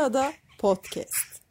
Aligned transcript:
Bozcaada 0.00 0.26
Podcast. 0.60 1.42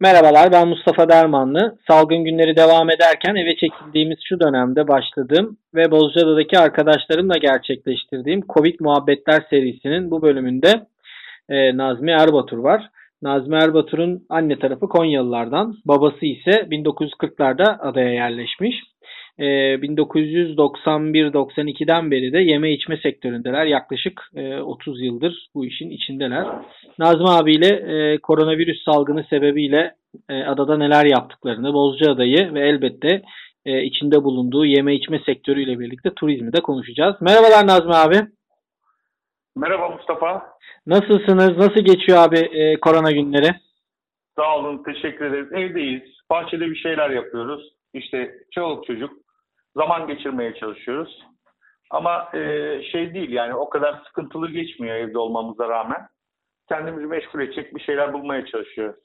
Merhabalar 0.00 0.52
ben 0.52 0.68
Mustafa 0.68 1.08
Dermanlı. 1.08 1.78
Salgın 1.88 2.24
günleri 2.24 2.56
devam 2.56 2.90
ederken 2.90 3.34
eve 3.34 3.56
çekildiğimiz 3.56 4.18
şu 4.28 4.40
dönemde 4.40 4.88
başladığım 4.88 5.56
ve 5.74 5.90
Bozcaada'daki 5.90 6.58
arkadaşlarımla 6.58 7.36
gerçekleştirdiğim 7.36 8.40
Covid 8.54 8.74
Muhabbetler 8.80 9.46
serisinin 9.50 10.10
bu 10.10 10.22
bölümünde 10.22 10.86
e, 11.48 11.76
Nazmi 11.76 12.10
Erbatur 12.10 12.58
var. 12.58 12.90
Nazmi 13.22 13.56
Erbatur'un 13.56 14.26
anne 14.28 14.58
tarafı 14.58 14.88
Konyalılardan, 14.88 15.76
babası 15.84 16.26
ise 16.26 16.50
1940'larda 16.50 17.78
adaya 17.78 18.12
yerleşmiş. 18.12 18.74
1991-92'den 19.38 22.06
ee, 22.06 22.10
beri 22.10 22.32
de 22.32 22.38
yeme 22.38 22.72
içme 22.72 22.96
sektöründeler. 22.96 23.66
Yaklaşık 23.66 24.22
30 24.62 25.02
e, 25.02 25.04
yıldır 25.04 25.48
bu 25.54 25.66
işin 25.66 25.90
içindeler. 25.90 26.46
Nazım 26.98 27.26
abiyle 27.26 27.66
e, 27.66 28.18
koronavirüs 28.18 28.84
salgını 28.84 29.24
sebebiyle 29.24 29.94
e, 30.28 30.42
adada 30.42 30.76
neler 30.76 31.04
yaptıklarını, 31.04 31.74
Bozcaada'yı 31.74 32.54
ve 32.54 32.68
elbette 32.68 33.22
içinde 33.66 34.24
bulunduğu 34.24 34.64
yeme 34.64 34.94
içme 34.94 35.18
sektörüyle 35.26 35.78
birlikte 35.78 36.14
turizmi 36.14 36.52
de 36.52 36.60
konuşacağız. 36.60 37.16
Merhabalar 37.20 37.66
Nazmi 37.66 37.94
abi. 37.94 38.20
Merhaba 39.56 39.88
Mustafa. 39.88 40.42
Nasılsınız? 40.86 41.58
Nasıl 41.58 41.80
geçiyor 41.80 42.18
abi 42.18 42.50
korona 42.80 43.12
günleri? 43.12 43.54
Sağ 44.36 44.58
olun, 44.58 44.82
teşekkür 44.82 45.24
ederiz. 45.24 45.52
Evdeyiz. 45.52 46.02
Bahçede 46.30 46.70
bir 46.70 46.76
şeyler 46.76 47.10
yapıyoruz. 47.10 47.74
İşte 47.94 48.34
çoluk 48.50 48.86
çocuk 48.86 49.23
zaman 49.74 50.06
geçirmeye 50.06 50.54
çalışıyoruz. 50.54 51.22
Ama 51.90 52.28
e, 52.34 52.38
şey 52.92 53.14
değil 53.14 53.30
yani 53.30 53.54
o 53.54 53.68
kadar 53.68 54.02
sıkıntılı 54.06 54.50
geçmiyor 54.50 54.96
evde 54.96 55.18
olmamıza 55.18 55.68
rağmen. 55.68 56.06
Kendimizi 56.68 57.06
meşgul 57.06 57.40
edecek 57.40 57.74
bir 57.74 57.80
şeyler 57.80 58.12
bulmaya 58.12 58.46
çalışıyoruz. 58.46 59.00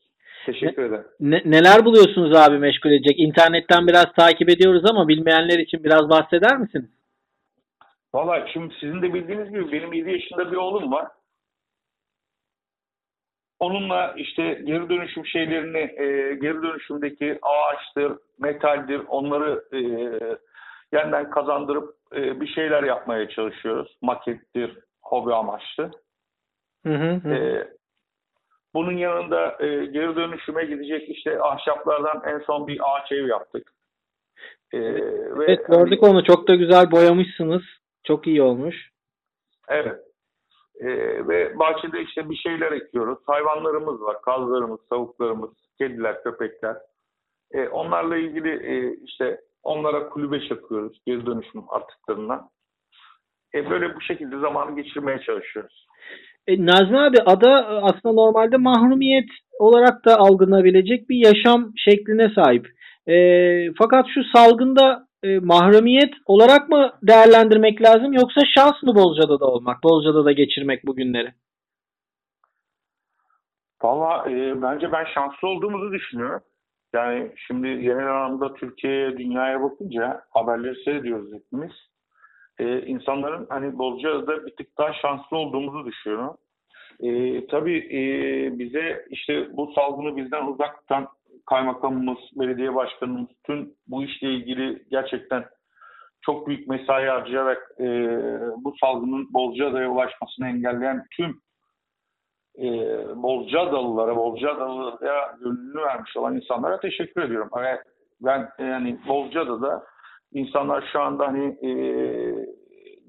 Teşekkür 0.45 0.83
ederim. 0.83 1.05
Ne, 1.19 1.41
neler 1.45 1.85
buluyorsunuz 1.85 2.35
abi 2.35 2.57
meşgul 2.57 2.91
edecek? 2.91 3.19
İnternetten 3.19 3.87
biraz 3.87 4.05
takip 4.17 4.49
ediyoruz 4.49 4.83
ama 4.89 5.07
bilmeyenler 5.07 5.59
için 5.59 5.83
biraz 5.83 6.09
bahseder 6.09 6.57
misiniz? 6.57 6.89
Valla 8.13 8.47
şimdi 8.53 8.73
sizin 8.79 9.01
de 9.01 9.13
bildiğiniz 9.13 9.49
gibi 9.49 9.71
benim 9.71 9.93
7 9.93 10.11
yaşında 10.11 10.51
bir 10.51 10.57
oğlum 10.57 10.91
var. 10.91 11.07
Onunla 13.59 14.13
işte 14.17 14.61
geri 14.63 14.89
dönüşüm 14.89 15.25
şeylerini, 15.25 15.77
e, 15.77 16.35
geri 16.35 16.61
dönüşümdeki 16.61 17.39
ağaçtır, 17.41 18.17
metaldir 18.39 19.01
onları 19.07 19.63
e, 19.73 19.79
yeniden 20.93 21.29
kazandırıp 21.29 21.95
e, 22.15 22.41
bir 22.41 22.47
şeyler 22.47 22.83
yapmaya 22.83 23.29
çalışıyoruz. 23.29 23.97
Makettir, 24.01 24.79
hobi 25.01 25.33
amaçlı. 25.33 25.91
Hı 26.85 26.93
hı 26.93 27.13
hı. 27.13 27.33
E, 27.33 27.67
bunun 28.73 28.97
yanında 28.97 29.57
e, 29.59 29.85
geri 29.85 30.15
dönüşüme 30.15 30.65
gidecek 30.65 31.09
işte 31.09 31.41
ahşaplardan 31.41 32.21
en 32.25 32.39
son 32.39 32.67
bir 32.67 32.79
ağaç 32.83 33.11
ev 33.11 33.27
yaptık. 33.27 33.71
E, 34.73 34.79
ve 35.37 35.45
evet 35.47 35.67
gördük 35.67 35.99
hani, 36.01 36.11
onu 36.11 36.23
çok 36.23 36.47
da 36.47 36.55
güzel 36.55 36.91
boyamışsınız. 36.91 37.61
Çok 38.03 38.27
iyi 38.27 38.41
olmuş. 38.41 38.89
Evet. 39.67 39.99
E, 40.79 40.87
ve 41.27 41.59
bahçede 41.59 42.01
işte 42.01 42.29
bir 42.29 42.35
şeyler 42.35 42.71
ekiyoruz. 42.71 43.19
Hayvanlarımız 43.25 44.01
var. 44.01 44.21
Kazlarımız, 44.21 44.79
tavuklarımız, 44.89 45.49
kediler, 45.77 46.23
köpekler. 46.23 46.77
E, 47.51 47.67
onlarla 47.67 48.17
ilgili 48.17 48.49
e, 48.49 48.95
işte 49.03 49.41
Onlara 49.63 50.09
kulübe 50.09 50.47
çakıyoruz 50.47 50.97
geri 51.05 51.25
dönüşüm 51.25 51.63
artıklarından. 51.69 52.49
E 53.55 53.69
böyle 53.69 53.95
bu 53.95 54.01
şekilde 54.01 54.39
zamanı 54.39 54.81
geçirmeye 54.81 55.19
çalışıyoruz. 55.19 55.87
E, 56.47 56.65
Nazmi 56.65 56.99
abi 56.99 57.17
ada 57.25 57.67
aslında 57.83 58.13
normalde 58.13 58.57
mahrumiyet 58.57 59.29
olarak 59.59 60.05
da 60.05 60.17
algılanabilecek 60.17 61.09
bir 61.09 61.25
yaşam 61.25 61.71
şekline 61.75 62.29
sahip. 62.29 62.67
E, 63.07 63.15
fakat 63.73 64.05
şu 64.13 64.23
salgında 64.23 65.07
e, 65.23 65.39
mahrumiyet 65.39 66.13
olarak 66.25 66.69
mı 66.69 66.91
değerlendirmek 67.01 67.81
lazım 67.81 68.13
yoksa 68.13 68.41
şans 68.55 68.83
mı 68.83 68.95
Bolca'da 68.95 69.39
da 69.39 69.45
olmak, 69.45 69.83
Bolca'da 69.83 70.25
da 70.25 70.31
geçirmek 70.31 70.85
bu 70.85 70.95
günleri? 70.95 71.33
Valla 73.83 74.29
e, 74.29 74.61
bence 74.61 74.91
ben 74.91 75.05
şanslı 75.13 75.47
olduğumuzu 75.47 75.91
düşünüyorum. 75.91 76.41
Yani 76.93 77.31
şimdi 77.47 77.81
genel 77.81 78.07
anlamda 78.07 78.53
Türkiye'ye, 78.53 79.17
dünyaya 79.17 79.61
bakınca 79.61 80.21
haberleri 80.29 80.83
seyrediyoruz 80.83 81.33
hepimiz. 81.33 81.71
Ee, 82.59 82.81
insanların 82.81 83.47
hani 83.49 83.77
Bozcaada'da 83.77 84.45
bir 84.45 84.55
tık 84.55 84.77
daha 84.77 84.93
şanslı 84.93 85.37
olduğumuzu 85.37 85.85
düşünüyorum. 85.85 86.37
Ee, 87.03 87.47
tabii 87.47 87.77
e, 87.77 88.01
bize 88.59 89.05
işte 89.09 89.57
bu 89.57 89.71
salgını 89.75 90.17
bizden 90.17 90.45
uzaktan 90.45 91.07
kaymakamımız, 91.45 92.17
belediye 92.35 92.75
başkanımız 92.75 93.29
tüm 93.45 93.73
bu 93.87 94.03
işle 94.03 94.33
ilgili 94.33 94.83
gerçekten 94.91 95.45
çok 96.21 96.47
büyük 96.47 96.67
mesai 96.67 97.05
harcayarak 97.05 97.71
e, 97.79 97.85
bu 98.57 98.73
salgının 98.81 99.33
Bozcaada'ya 99.33 99.89
ulaşmasını 99.89 100.47
engelleyen 100.47 101.05
tüm 101.11 101.41
e, 102.59 102.67
Bozcaadalılara, 103.23 104.15
Bozcaadalılara 104.15 105.37
gönlünü 105.39 105.81
vermiş 105.81 106.17
olan 106.17 106.35
insanlara 106.35 106.79
teşekkür 106.79 107.21
ediyorum. 107.21 107.49
Ve 107.57 107.83
ben 108.21 108.49
yani 108.59 108.99
Bozcaada'da 109.07 109.83
insanlar 110.31 110.89
şu 110.93 111.01
anda 111.01 111.27
hani 111.27 111.57
e, 111.61 111.71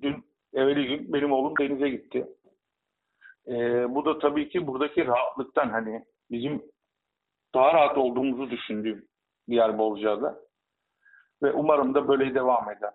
dün 0.03 0.25
evveli 0.53 0.87
gün 0.87 1.13
benim 1.13 1.33
oğlum 1.33 1.55
denize 1.59 1.89
gitti. 1.89 2.27
E, 3.49 3.55
bu 3.95 4.05
da 4.05 4.19
tabii 4.19 4.49
ki 4.49 4.67
buradaki 4.67 5.07
rahatlıktan 5.07 5.69
hani 5.69 6.05
bizim 6.31 6.63
daha 7.55 7.75
rahat 7.75 7.99
olduğumuzu 7.99 8.51
düşündüğüm 8.51 9.05
bir 9.49 9.57
yer 9.57 9.79
Bozcaada. 9.79 10.39
Ve 11.43 11.53
umarım 11.53 11.95
da 11.95 12.09
böyle 12.09 12.35
devam 12.35 12.71
eder. 12.71 12.93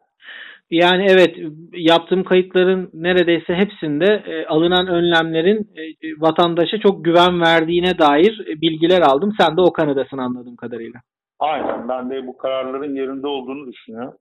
Yani 0.70 1.06
evet 1.10 1.36
yaptığım 1.74 2.24
kayıtların 2.24 2.90
neredeyse 2.94 3.54
hepsinde 3.54 4.06
e, 4.06 4.46
alınan 4.46 4.88
önlemlerin 4.88 5.70
e, 5.76 5.82
vatandaşa 6.22 6.78
çok 6.80 7.06
güven 7.06 7.42
verdiğine 7.42 7.98
dair 8.00 8.46
e, 8.48 8.62
bilgiler 8.62 9.02
aldım. 9.02 9.34
Sen 9.40 9.58
de 9.58 9.62
o 9.62 9.74
kanadasın 9.74 10.18
anladığım 10.18 10.56
kadarıyla. 10.56 11.00
Aynen 11.40 11.90
ben 11.90 12.10
de 12.10 12.28
bu 12.28 12.38
kararların 12.38 12.96
yerinde 12.96 13.28
olduğunu 13.28 13.68
düşünüyorum. 13.68 14.14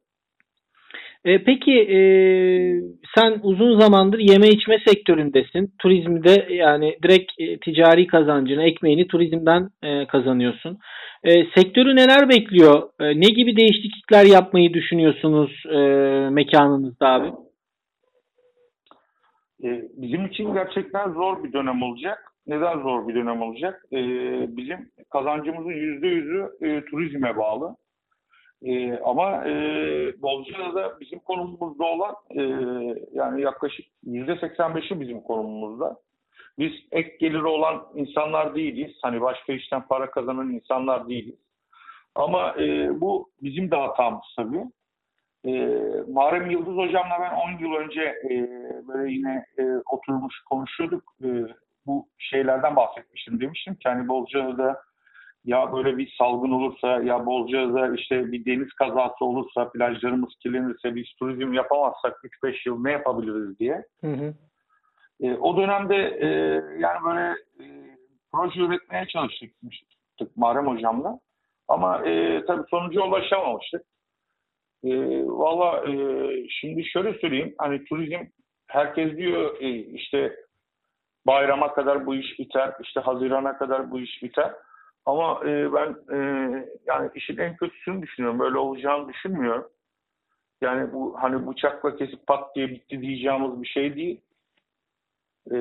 E, 1.24 1.44
peki 1.44 1.72
e, 1.72 1.98
sen 3.14 3.40
uzun 3.42 3.80
zamandır 3.80 4.18
yeme 4.18 4.48
içme 4.48 4.78
sektöründesin. 4.86 5.74
Turizmde 5.78 6.46
yani 6.54 6.98
direkt 7.02 7.32
e, 7.38 7.58
ticari 7.58 8.06
kazancını, 8.06 8.62
ekmeğini 8.62 9.06
turizmden 9.06 9.68
e, 9.82 10.06
kazanıyorsun. 10.06 10.78
E, 11.24 11.30
sektörü 11.56 11.96
neler 11.96 12.28
bekliyor? 12.28 12.82
E, 13.00 13.04
ne 13.04 13.26
gibi 13.34 13.56
değişiklikler 13.56 14.24
yapmayı 14.24 14.74
düşünüyorsunuz 14.74 15.62
e, 15.72 15.78
mekanınızda 16.30 17.08
abi? 17.08 17.28
E, 19.64 19.68
bizim 19.96 20.26
için 20.26 20.54
gerçekten 20.54 21.12
zor 21.12 21.44
bir 21.44 21.52
dönem 21.52 21.82
olacak. 21.82 22.18
Neden 22.46 22.78
zor 22.78 23.08
bir 23.08 23.14
dönem 23.14 23.42
olacak? 23.42 23.84
E, 23.92 23.98
bizim 24.56 24.78
kazancımızın 25.10 25.70
yüzde 25.70 26.06
yüzü 26.06 26.48
e, 26.62 26.84
turizme 26.84 27.36
bağlı. 27.36 27.76
E, 28.64 28.98
ama 28.98 29.48
e, 29.48 29.52
Bozcaada'da 30.22 31.00
bizim 31.00 31.18
konumumuzda 31.18 31.84
olan 31.84 32.14
e, 32.30 32.42
yani 33.12 33.42
yaklaşık 33.42 33.86
yüzde 34.04 34.32
85'i 34.32 35.00
bizim 35.00 35.20
konumumuzda. 35.20 35.96
Biz 36.58 36.72
ek 36.92 37.16
geliri 37.20 37.46
olan 37.46 37.86
insanlar 37.94 38.54
değiliz. 38.54 38.92
Hani 39.02 39.20
başka 39.20 39.52
işten 39.52 39.86
para 39.88 40.10
kazanan 40.10 40.50
insanlar 40.50 41.08
değiliz. 41.08 41.38
Ama 42.14 42.54
e, 42.58 43.00
bu 43.00 43.30
bizim 43.42 43.70
de 43.70 43.76
hatamız 43.76 44.24
tabii. 44.36 44.64
E, 45.44 45.50
Muharrem 46.08 46.50
Yıldız 46.50 46.76
hocamla 46.76 47.18
ben 47.20 47.34
10 47.54 47.58
yıl 47.58 47.72
önce 47.72 48.02
e, 48.02 48.30
böyle 48.88 49.12
yine 49.12 49.46
e, 49.58 49.62
oturmuş 49.92 50.40
konuşuyorduk. 50.40 51.02
E, 51.24 51.28
bu 51.86 52.08
şeylerden 52.18 52.76
bahsetmiştim. 52.76 53.40
Demiştim 53.40 53.74
ki 53.74 53.88
hani 53.88 54.08
Bozcaada'da 54.08 54.82
ya 55.44 55.72
böyle 55.72 55.98
bir 55.98 56.14
salgın 56.18 56.50
olursa 56.50 57.02
ya 57.02 57.26
Bolca'da 57.26 57.94
işte 57.94 58.32
bir 58.32 58.44
deniz 58.44 58.72
kazası 58.72 59.24
olursa 59.24 59.70
plajlarımız 59.70 60.36
kirlenirse 60.42 60.94
biz 60.94 61.06
turizm 61.18 61.52
yapamazsak 61.52 62.12
3-5 62.42 62.68
yıl 62.68 62.82
ne 62.82 62.92
yapabiliriz 62.92 63.58
diye. 63.58 63.84
Hı 64.00 64.12
hı. 64.12 64.34
E, 65.20 65.34
o 65.34 65.56
dönemde 65.56 65.96
e, 65.96 66.28
yani 66.78 67.04
böyle 67.04 67.30
e, 67.60 67.64
proje 68.32 68.60
üretmeye 68.60 69.06
çalıştık 69.06 69.50
Muharrem 70.36 70.66
Hocam'la. 70.66 71.18
Ama 71.68 72.06
e, 72.06 72.44
tabii 72.46 72.64
sonuca 72.70 73.02
ulaşamamıştık. 73.02 73.82
E, 74.84 74.90
Valla 75.26 75.90
e, 75.90 75.94
şimdi 76.48 76.84
şöyle 76.84 77.18
söyleyeyim 77.18 77.54
hani 77.58 77.84
turizm 77.84 78.24
herkes 78.66 79.16
diyor 79.16 79.60
e, 79.60 79.68
işte 79.70 80.36
bayrama 81.26 81.74
kadar 81.74 82.06
bu 82.06 82.14
iş 82.14 82.38
biter, 82.38 82.72
işte 82.82 83.00
Haziran'a 83.00 83.58
kadar 83.58 83.90
bu 83.90 84.00
iş 84.00 84.22
biter. 84.22 84.52
Ama 85.06 85.40
e, 85.44 85.72
ben 85.72 85.96
e, 86.12 86.18
yani 86.86 87.10
işin 87.14 87.36
en 87.36 87.56
kötüsünü 87.56 88.02
düşünüyorum. 88.02 88.38
Böyle 88.38 88.58
olacağını 88.58 89.08
düşünmüyorum. 89.08 89.68
Yani 90.60 90.92
bu 90.92 91.16
hani 91.22 91.46
bıçakla 91.46 91.96
kesip 91.96 92.26
pat 92.26 92.54
diye 92.54 92.68
bitti 92.68 93.00
diyeceğimiz 93.00 93.62
bir 93.62 93.66
şey 93.66 93.96
değil. 93.96 94.20
E, 95.50 95.56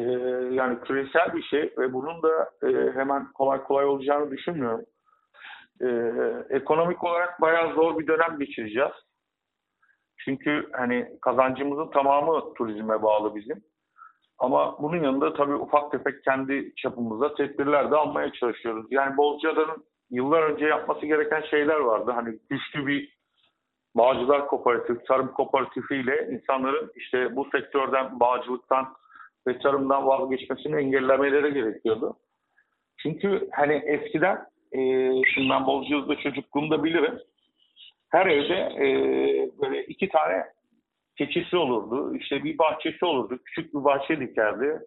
yani 0.51 0.79
küresel 0.81 1.33
bir 1.33 1.43
şey 1.43 1.73
ve 1.77 1.93
bunun 1.93 2.23
da 2.23 2.51
e, 2.63 2.91
hemen 2.91 3.31
kolay 3.31 3.63
kolay 3.63 3.85
olacağını 3.85 4.31
düşünmüyorum. 4.31 4.85
E, 5.81 5.87
ekonomik 6.49 7.03
olarak 7.03 7.41
bayağı 7.41 7.73
zor 7.73 7.99
bir 7.99 8.07
dönem 8.07 8.39
geçireceğiz. 8.39 8.93
Çünkü 10.17 10.69
hani 10.73 11.17
kazancımızın 11.21 11.91
tamamı 11.91 12.53
turizme 12.53 13.01
bağlı 13.01 13.35
bizim. 13.35 13.63
Ama 14.39 14.77
bunun 14.81 15.03
yanında 15.03 15.33
tabii 15.33 15.55
ufak 15.55 15.91
tefek 15.91 16.23
kendi 16.23 16.75
çapımızda 16.75 17.35
tedbirler 17.35 17.91
de 17.91 17.95
almaya 17.95 18.31
çalışıyoruz. 18.31 18.85
Yani 18.91 19.17
Bozcaada'nın 19.17 19.85
yıllar 20.11 20.43
önce 20.43 20.65
yapması 20.65 21.05
gereken 21.05 21.41
şeyler 21.41 21.79
vardı. 21.79 22.11
Hani 22.15 22.39
güçlü 22.49 22.87
bir 22.87 23.13
Bağcılar 23.95 24.47
Kooperatif, 24.47 25.05
Tarım 25.05 25.27
Kooperatifi 25.33 25.95
ile 25.95 26.27
insanların 26.31 26.91
işte 26.95 27.35
bu 27.35 27.47
sektörden, 27.51 28.19
bağcılıktan 28.19 28.93
ve 29.47 29.59
tarımdan 29.59 30.07
vazgeçmesini 30.07 30.75
engellemeleri 30.75 31.53
gerekiyordu. 31.53 32.17
Çünkü 32.97 33.49
hani 33.51 33.73
eskiden, 33.73 34.35
e, 34.71 34.79
şimdi 35.33 35.49
ben 35.49 35.67
Bozcaada'da 35.67 36.15
çocukluğumda 36.15 36.83
bilirim, 36.83 37.19
her 38.09 38.25
evde 38.25 38.55
e, 38.55 38.87
böyle 39.61 39.85
iki 39.85 40.09
tane 40.09 40.43
keçisi 41.17 41.57
olurdu. 41.57 42.15
İşte 42.15 42.43
bir 42.43 42.57
bahçesi 42.57 43.05
olurdu. 43.05 43.39
Küçük 43.45 43.73
bir 43.73 43.83
bahçe 43.83 44.19
dikerdi. 44.19 44.79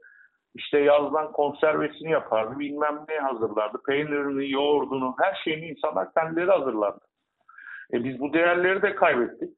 İşte 0.55 0.79
yazdan 0.79 1.33
konservesini 1.33 2.11
yapardı. 2.11 2.59
Bilmem 2.59 3.05
ne 3.09 3.19
hazırlardı. 3.19 3.79
Peynirini, 3.87 4.51
yoğurdunu, 4.51 5.15
her 5.21 5.41
şeyini 5.45 5.67
insanlar 5.67 6.15
kendileri 6.15 6.51
hazırlardı. 6.51 7.05
E, 7.93 8.05
biz 8.05 8.21
bu 8.21 8.33
değerleri 8.33 8.83
de 8.83 8.95
kaybettik. 8.95 9.51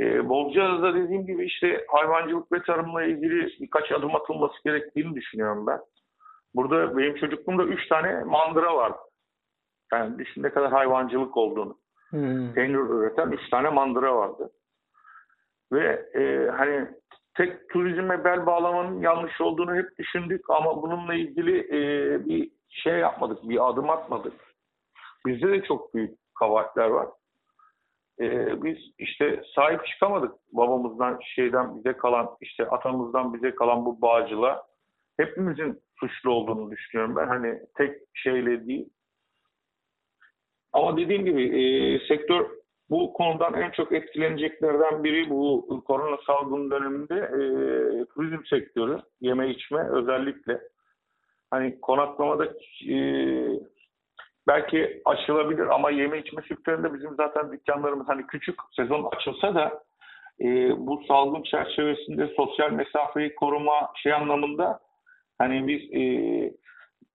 E, 0.00 0.28
Bolca'da 0.28 0.94
dediğim 0.94 1.26
gibi 1.26 1.44
işte 1.44 1.84
hayvancılık 1.88 2.52
ve 2.52 2.62
tarımla 2.62 3.04
ilgili 3.04 3.46
birkaç 3.60 3.92
adım 3.92 4.14
atılması 4.14 4.54
gerektiğini 4.64 5.14
düşünüyorum 5.14 5.66
ben. 5.66 5.80
Burada 6.54 6.98
benim 6.98 7.14
çocukluğumda 7.14 7.64
üç 7.64 7.88
tane 7.88 8.24
mandıra 8.24 8.76
vardı. 8.76 8.98
Yani 9.92 10.18
düşün 10.18 10.42
ne 10.42 10.50
kadar 10.50 10.70
hayvancılık 10.70 11.36
olduğunu. 11.36 11.78
Hmm. 12.10 12.52
Peynir 12.54 12.78
üreten 12.78 13.30
üç 13.30 13.50
tane 13.50 13.68
mandıra 13.68 14.16
vardı. 14.16 14.50
Ve 15.72 16.06
e, 16.14 16.50
hani 16.50 16.88
tek 17.36 17.68
turizme 17.68 18.24
bel 18.24 18.46
bağlamanın 18.46 19.00
yanlış 19.00 19.40
olduğunu 19.40 19.74
hep 19.74 19.98
düşündük 19.98 20.50
ama 20.50 20.82
bununla 20.82 21.14
ilgili 21.14 21.58
e, 21.58 21.80
bir 22.28 22.50
şey 22.68 22.98
yapmadık, 22.98 23.48
bir 23.48 23.68
adım 23.68 23.90
atmadık. 23.90 24.32
Bizde 25.26 25.48
de 25.48 25.62
çok 25.62 25.94
büyük 25.94 26.18
kabahatler 26.38 26.86
var. 26.86 27.08
E, 28.20 28.62
biz 28.62 28.78
işte 28.98 29.42
sahip 29.54 29.86
çıkamadık 29.86 30.32
babamızdan, 30.52 31.18
şeyden 31.34 31.76
bize 31.76 31.92
kalan, 31.92 32.36
işte 32.40 32.66
atamızdan 32.66 33.34
bize 33.34 33.54
kalan 33.54 33.84
bu 33.84 34.02
bağcıla. 34.02 34.62
Hepimizin 35.16 35.80
suçlu 36.00 36.30
olduğunu 36.30 36.70
düşünüyorum 36.70 37.16
ben. 37.16 37.26
Hani 37.26 37.58
tek 37.76 37.96
şeyle 38.14 38.66
değil. 38.66 38.88
Ama 40.72 40.96
dediğim 40.96 41.24
gibi 41.24 41.42
e, 41.42 41.98
sektör 42.08 42.59
bu 42.90 43.12
konudan 43.12 43.54
en 43.54 43.70
çok 43.70 43.92
etkileneceklerden 43.92 45.04
biri 45.04 45.30
bu 45.30 45.66
korona 45.86 46.16
salgın 46.26 46.70
döneminde 46.70 47.14
e, 47.14 47.40
turizm 48.04 48.44
sektörü, 48.44 48.98
yeme 49.20 49.50
içme 49.50 49.88
özellikle. 49.90 50.60
Hani 51.50 51.80
konaklamada 51.80 52.44
e, 52.90 52.96
belki 54.46 55.02
aşılabilir 55.04 55.66
ama 55.66 55.90
yeme 55.90 56.18
içme 56.18 56.42
sektöründe 56.48 56.94
bizim 56.94 57.14
zaten 57.14 57.52
dükkanlarımız 57.52 58.08
hani 58.08 58.26
küçük 58.26 58.60
sezon 58.76 59.08
açılsa 59.16 59.54
da 59.54 59.82
e, 60.40 60.46
bu 60.86 61.02
salgın 61.08 61.42
çerçevesinde 61.42 62.26
sosyal 62.26 62.70
mesafeyi 62.70 63.34
koruma 63.34 63.92
şey 64.02 64.12
anlamında 64.12 64.80
hani 65.38 65.68
biz 65.68 65.94
e, 65.94 66.02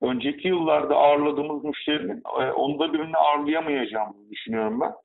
önceki 0.02 0.48
yıllarda 0.48 0.96
ağırladığımız 0.96 1.64
müşterinin 1.64 2.24
e, 2.42 2.52
onda 2.52 2.94
birini 2.94 3.18
ağırlayamayacağımızı 3.18 4.30
düşünüyorum 4.32 4.82
ben. 4.82 5.05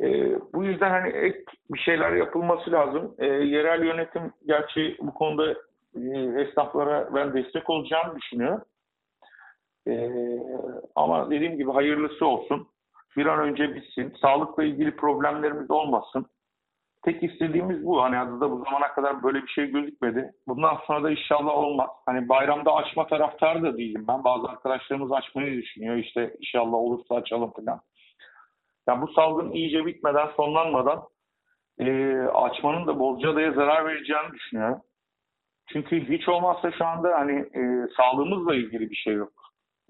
E, 0.00 0.38
bu 0.54 0.64
yüzden 0.64 0.90
hani 0.90 1.08
ek 1.08 1.44
bir 1.70 1.78
şeyler 1.78 2.12
yapılması 2.12 2.72
lazım. 2.72 3.14
E, 3.18 3.26
yerel 3.26 3.84
yönetim 3.84 4.32
gerçi 4.46 4.96
bu 5.00 5.14
konuda 5.14 5.52
e, 5.94 6.42
esnaflara 6.42 7.14
ben 7.14 7.34
destek 7.34 7.70
olacağını 7.70 8.16
düşünüyorum. 8.16 8.64
E, 9.88 10.10
ama 10.96 11.30
dediğim 11.30 11.56
gibi 11.56 11.70
hayırlısı 11.70 12.26
olsun. 12.26 12.68
Bir 13.16 13.26
an 13.26 13.38
önce 13.38 13.74
bitsin. 13.74 14.14
Sağlıkla 14.20 14.64
ilgili 14.64 14.96
problemlerimiz 14.96 15.70
olmasın. 15.70 16.26
Tek 17.04 17.22
istediğimiz 17.22 17.86
bu. 17.86 18.02
Hani 18.02 18.18
adı 18.18 18.40
da 18.40 18.50
bu 18.50 18.64
zamana 18.64 18.92
kadar 18.92 19.22
böyle 19.22 19.42
bir 19.42 19.48
şey 19.48 19.66
gözükmedi. 19.66 20.32
Bundan 20.48 20.76
sonra 20.86 21.02
da 21.02 21.10
inşallah 21.10 21.54
olmaz. 21.54 21.90
Hani 22.06 22.28
bayramda 22.28 22.74
açma 22.74 23.06
taraftarı 23.06 23.62
da 23.62 23.78
değilim 23.78 24.04
ben. 24.08 24.24
Bazı 24.24 24.48
arkadaşlarımız 24.48 25.12
açmayı 25.12 25.62
düşünüyor. 25.62 25.96
İşte 25.96 26.36
inşallah 26.38 26.74
olursa 26.74 27.14
açalım 27.14 27.50
falan. 27.50 27.80
Yani 28.88 29.02
bu 29.02 29.12
salgın 29.12 29.52
iyice 29.52 29.86
bitmeden, 29.86 30.28
sonlanmadan 30.36 31.02
e, 31.78 32.16
açmanın 32.34 32.86
da 32.86 32.98
Bozcaada'ya 32.98 33.52
zarar 33.52 33.86
vereceğini 33.86 34.32
düşünüyorum. 34.32 34.80
Çünkü 35.72 36.08
hiç 36.08 36.28
olmazsa 36.28 36.72
şu 36.78 36.84
anda 36.84 37.18
hani 37.18 37.38
e, 37.38 37.86
sağlığımızla 37.96 38.54
ilgili 38.54 38.90
bir 38.90 38.96
şey 38.96 39.14
yok. 39.14 39.32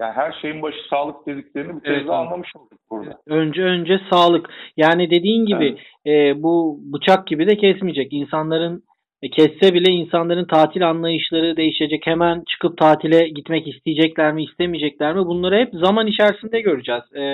Yani 0.00 0.12
her 0.12 0.32
şeyin 0.32 0.62
başı 0.62 0.88
sağlık 0.90 1.26
dediklerini 1.26 1.76
bir 1.76 1.84
kez 1.84 1.92
evet, 1.92 2.10
anlamış 2.10 2.56
olduk 2.56 2.78
burada. 2.90 3.18
Önce 3.26 3.62
önce 3.62 4.00
sağlık. 4.10 4.50
Yani 4.76 5.10
dediğin 5.10 5.46
gibi 5.46 5.76
evet. 6.06 6.36
e, 6.36 6.42
bu 6.42 6.80
bıçak 6.82 7.26
gibi 7.26 7.46
de 7.46 7.56
kesmeyecek. 7.56 8.12
İnsanların 8.12 8.82
e, 9.22 9.30
kesse 9.30 9.74
bile 9.74 9.90
insanların 9.90 10.44
tatil 10.44 10.88
anlayışları 10.88 11.56
değişecek. 11.56 12.06
Hemen 12.06 12.44
çıkıp 12.48 12.78
tatile 12.78 13.28
gitmek 13.28 13.68
isteyecekler 13.68 14.32
mi, 14.32 14.44
istemeyecekler 14.44 15.14
mi? 15.14 15.26
Bunları 15.26 15.56
hep 15.56 15.74
zaman 15.74 16.06
içerisinde 16.06 16.60
göreceğiz. 16.60 17.14
E, 17.14 17.24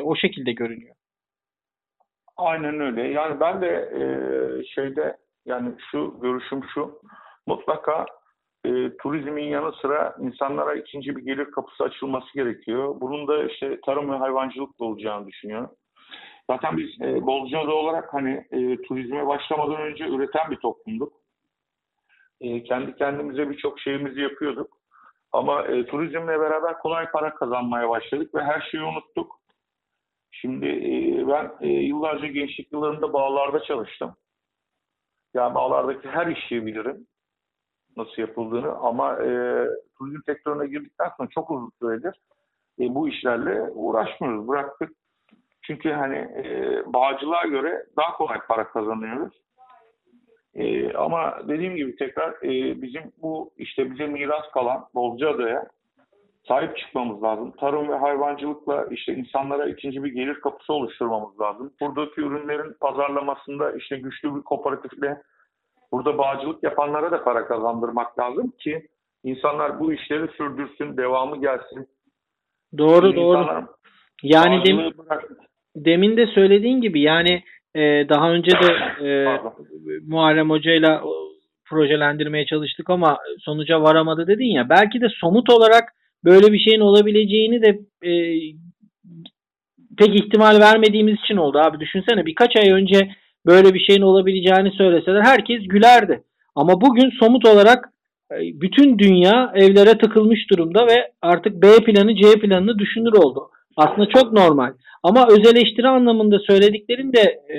o 0.00 0.16
şekilde 0.16 0.52
görünüyor. 0.52 0.94
Aynen 2.36 2.80
öyle. 2.80 3.02
Yani 3.08 3.40
ben 3.40 3.62
de 3.62 3.68
e, 3.68 4.02
şeyde 4.64 5.16
yani 5.46 5.68
şu 5.90 6.18
görüşüm 6.22 6.60
şu 6.74 7.00
mutlaka 7.46 8.06
e, 8.64 8.96
turizmin 9.02 9.44
yanı 9.44 9.72
sıra 9.72 10.16
insanlara 10.20 10.74
ikinci 10.74 11.16
bir 11.16 11.22
gelir 11.22 11.50
kapısı 11.50 11.84
açılması 11.84 12.34
gerekiyor. 12.34 13.00
Bunun 13.00 13.28
da 13.28 13.44
işte 13.44 13.80
tarım 13.80 14.12
ve 14.12 14.16
hayvancılık 14.16 14.80
da 14.80 14.84
olacağını 14.84 15.26
düşünüyorum. 15.26 15.70
Zaten 16.50 16.76
biz 16.76 17.00
e, 17.00 17.26
Bozcaada 17.26 17.74
olarak 17.74 18.14
hani 18.14 18.46
e, 18.50 18.82
turizme 18.82 19.26
başlamadan 19.26 19.80
önce 19.80 20.04
üreten 20.04 20.50
bir 20.50 20.56
toplumduk. 20.56 21.12
E, 22.40 22.62
kendi 22.62 22.96
kendimize 22.96 23.50
birçok 23.50 23.80
şeyimizi 23.80 24.20
yapıyorduk. 24.20 24.78
Ama 25.32 25.62
e, 25.62 25.86
turizmle 25.86 26.40
beraber 26.40 26.78
kolay 26.78 27.10
para 27.10 27.34
kazanmaya 27.34 27.88
başladık 27.88 28.34
ve 28.34 28.42
her 28.42 28.60
şeyi 28.60 28.82
unuttuk. 28.82 29.40
Şimdi 30.30 30.66
e, 30.66 31.28
ben 31.28 31.52
e, 31.60 31.68
yıllarca 31.68 32.26
gençlik 32.26 32.72
yıllarında 32.72 33.12
bağlarda 33.12 33.62
çalıştım. 33.62 34.14
Yani 35.34 35.54
bağlardaki 35.54 36.08
her 36.08 36.26
işi 36.26 36.66
bilirim 36.66 37.06
nasıl 37.96 38.22
yapıldığını 38.22 38.72
ama 38.76 39.12
e, 39.12 39.28
turizm 39.98 40.22
sektörüne 40.26 40.66
girdikten 40.66 41.08
sonra 41.16 41.28
çok 41.28 41.50
uzun 41.50 41.70
süredir 41.82 42.14
e, 42.80 42.94
bu 42.94 43.08
işlerle 43.08 43.62
uğraşmıyoruz, 43.62 44.48
bıraktık. 44.48 44.90
Çünkü 45.62 45.92
hani 45.92 46.16
e, 46.16 46.82
bağcılığa 46.92 47.44
göre 47.44 47.86
daha 47.96 48.16
kolay 48.16 48.38
para 48.48 48.68
kazanıyoruz. 48.68 49.45
E, 50.56 50.92
ama 50.92 51.38
dediğim 51.48 51.76
gibi 51.76 51.96
tekrar 51.96 52.30
e, 52.30 52.82
bizim 52.82 53.02
bu 53.22 53.50
işte 53.56 53.90
bize 53.90 54.06
miras 54.06 54.50
kalan 54.54 54.84
Bozcaada'ya 54.94 55.66
sahip 56.48 56.76
çıkmamız 56.76 57.22
lazım. 57.22 57.52
Tarım 57.60 57.88
ve 57.88 57.94
hayvancılıkla 57.94 58.86
işte 58.90 59.14
insanlara 59.14 59.68
ikinci 59.68 60.04
bir 60.04 60.12
gelir 60.12 60.40
kapısı 60.40 60.72
oluşturmamız 60.72 61.40
lazım. 61.40 61.72
Buradaki 61.80 62.20
ürünlerin 62.20 62.76
pazarlamasında 62.80 63.72
işte 63.72 63.96
güçlü 63.96 64.36
bir 64.36 64.42
kooperatifle 64.42 65.22
burada 65.92 66.18
bağcılık 66.18 66.62
yapanlara 66.62 67.10
da 67.10 67.24
para 67.24 67.46
kazandırmak 67.46 68.18
lazım 68.18 68.52
ki 68.58 68.86
insanlar 69.24 69.80
bu 69.80 69.92
işleri 69.92 70.28
sürdürsün, 70.28 70.96
devamı 70.96 71.40
gelsin. 71.40 71.88
Doğru 72.78 73.06
Şimdi 73.06 73.16
doğru. 73.16 73.66
Yani 74.22 74.64
dem, 74.64 74.92
demin 75.76 76.16
de 76.16 76.26
söylediğin 76.26 76.80
gibi 76.80 77.00
yani 77.00 77.42
e, 77.76 78.08
daha 78.08 78.30
önce 78.32 78.50
de 78.50 78.72
e, 79.08 79.38
Muharrem 80.06 80.50
Hoca 80.50 80.72
ile 80.72 80.98
projelendirmeye 81.64 82.46
çalıştık 82.46 82.90
ama 82.90 83.18
sonuca 83.38 83.82
varamadı 83.82 84.26
dedin 84.26 84.54
ya. 84.54 84.68
Belki 84.68 85.00
de 85.00 85.08
somut 85.20 85.50
olarak 85.50 85.84
böyle 86.24 86.52
bir 86.52 86.58
şeyin 86.58 86.80
olabileceğini 86.80 87.62
de 87.62 87.78
e, 88.08 88.12
pek 89.98 90.14
ihtimal 90.14 90.60
vermediğimiz 90.60 91.14
için 91.24 91.36
oldu 91.36 91.58
abi. 91.58 91.80
Düşünsene 91.80 92.26
birkaç 92.26 92.56
ay 92.56 92.70
önce 92.70 93.10
böyle 93.46 93.74
bir 93.74 93.80
şeyin 93.80 94.02
olabileceğini 94.02 94.70
söyleseler 94.70 95.22
herkes 95.22 95.68
gülerdi. 95.68 96.22
Ama 96.54 96.80
bugün 96.80 97.10
somut 97.10 97.48
olarak 97.48 97.84
e, 98.32 98.36
bütün 98.60 98.98
dünya 98.98 99.52
evlere 99.54 99.98
tıkılmış 99.98 100.50
durumda 100.50 100.86
ve 100.86 101.12
artık 101.22 101.62
B 101.62 101.84
planı 101.84 102.16
C 102.16 102.40
planını 102.40 102.78
düşünür 102.78 103.12
oldu. 103.12 103.50
Aslında 103.76 104.08
çok 104.08 104.32
normal. 104.32 104.72
Ama 105.08 105.26
öz 105.30 105.52
eleştiri 105.52 105.88
anlamında 105.88 106.38
söylediklerin 106.38 107.12
de 107.12 107.20
e, 107.54 107.58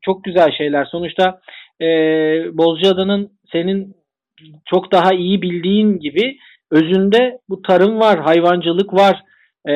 çok 0.00 0.24
güzel 0.24 0.50
şeyler. 0.58 0.84
Sonuçta 0.84 1.40
e, 1.80 1.86
Bozcaada'nın 2.58 3.30
senin 3.52 3.94
çok 4.64 4.92
daha 4.92 5.12
iyi 5.12 5.42
bildiğin 5.42 5.98
gibi 5.98 6.36
özünde 6.70 7.38
bu 7.48 7.62
tarım 7.62 8.00
var, 8.00 8.20
hayvancılık 8.20 8.94
var. 8.94 9.16
E, 9.68 9.74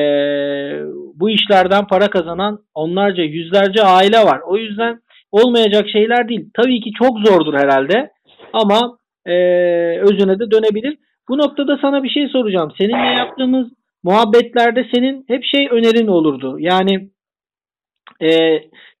bu 1.15 1.29
işlerden 1.29 1.87
para 1.87 2.09
kazanan 2.09 2.59
onlarca, 2.73 3.23
yüzlerce 3.23 3.83
aile 3.83 4.17
var. 4.17 4.39
O 4.47 4.57
yüzden 4.57 4.99
olmayacak 5.31 5.89
şeyler 5.89 6.29
değil. 6.29 6.49
Tabii 6.53 6.81
ki 6.81 6.91
çok 6.99 7.19
zordur 7.19 7.53
herhalde 7.53 8.11
ama 8.53 8.97
e, 9.25 9.33
özüne 9.99 10.39
de 10.39 10.51
dönebilir. 10.51 10.97
Bu 11.29 11.37
noktada 11.37 11.77
sana 11.81 12.03
bir 12.03 12.09
şey 12.09 12.27
soracağım. 12.27 12.71
Seninle 12.77 13.19
yaptığımız 13.19 13.67
muhabbetlerde 14.03 14.87
senin 14.93 15.25
hep 15.27 15.43
şey 15.43 15.67
önerin 15.71 16.07
olurdu. 16.07 16.57
Yani 16.59 17.09
e, 18.21 18.29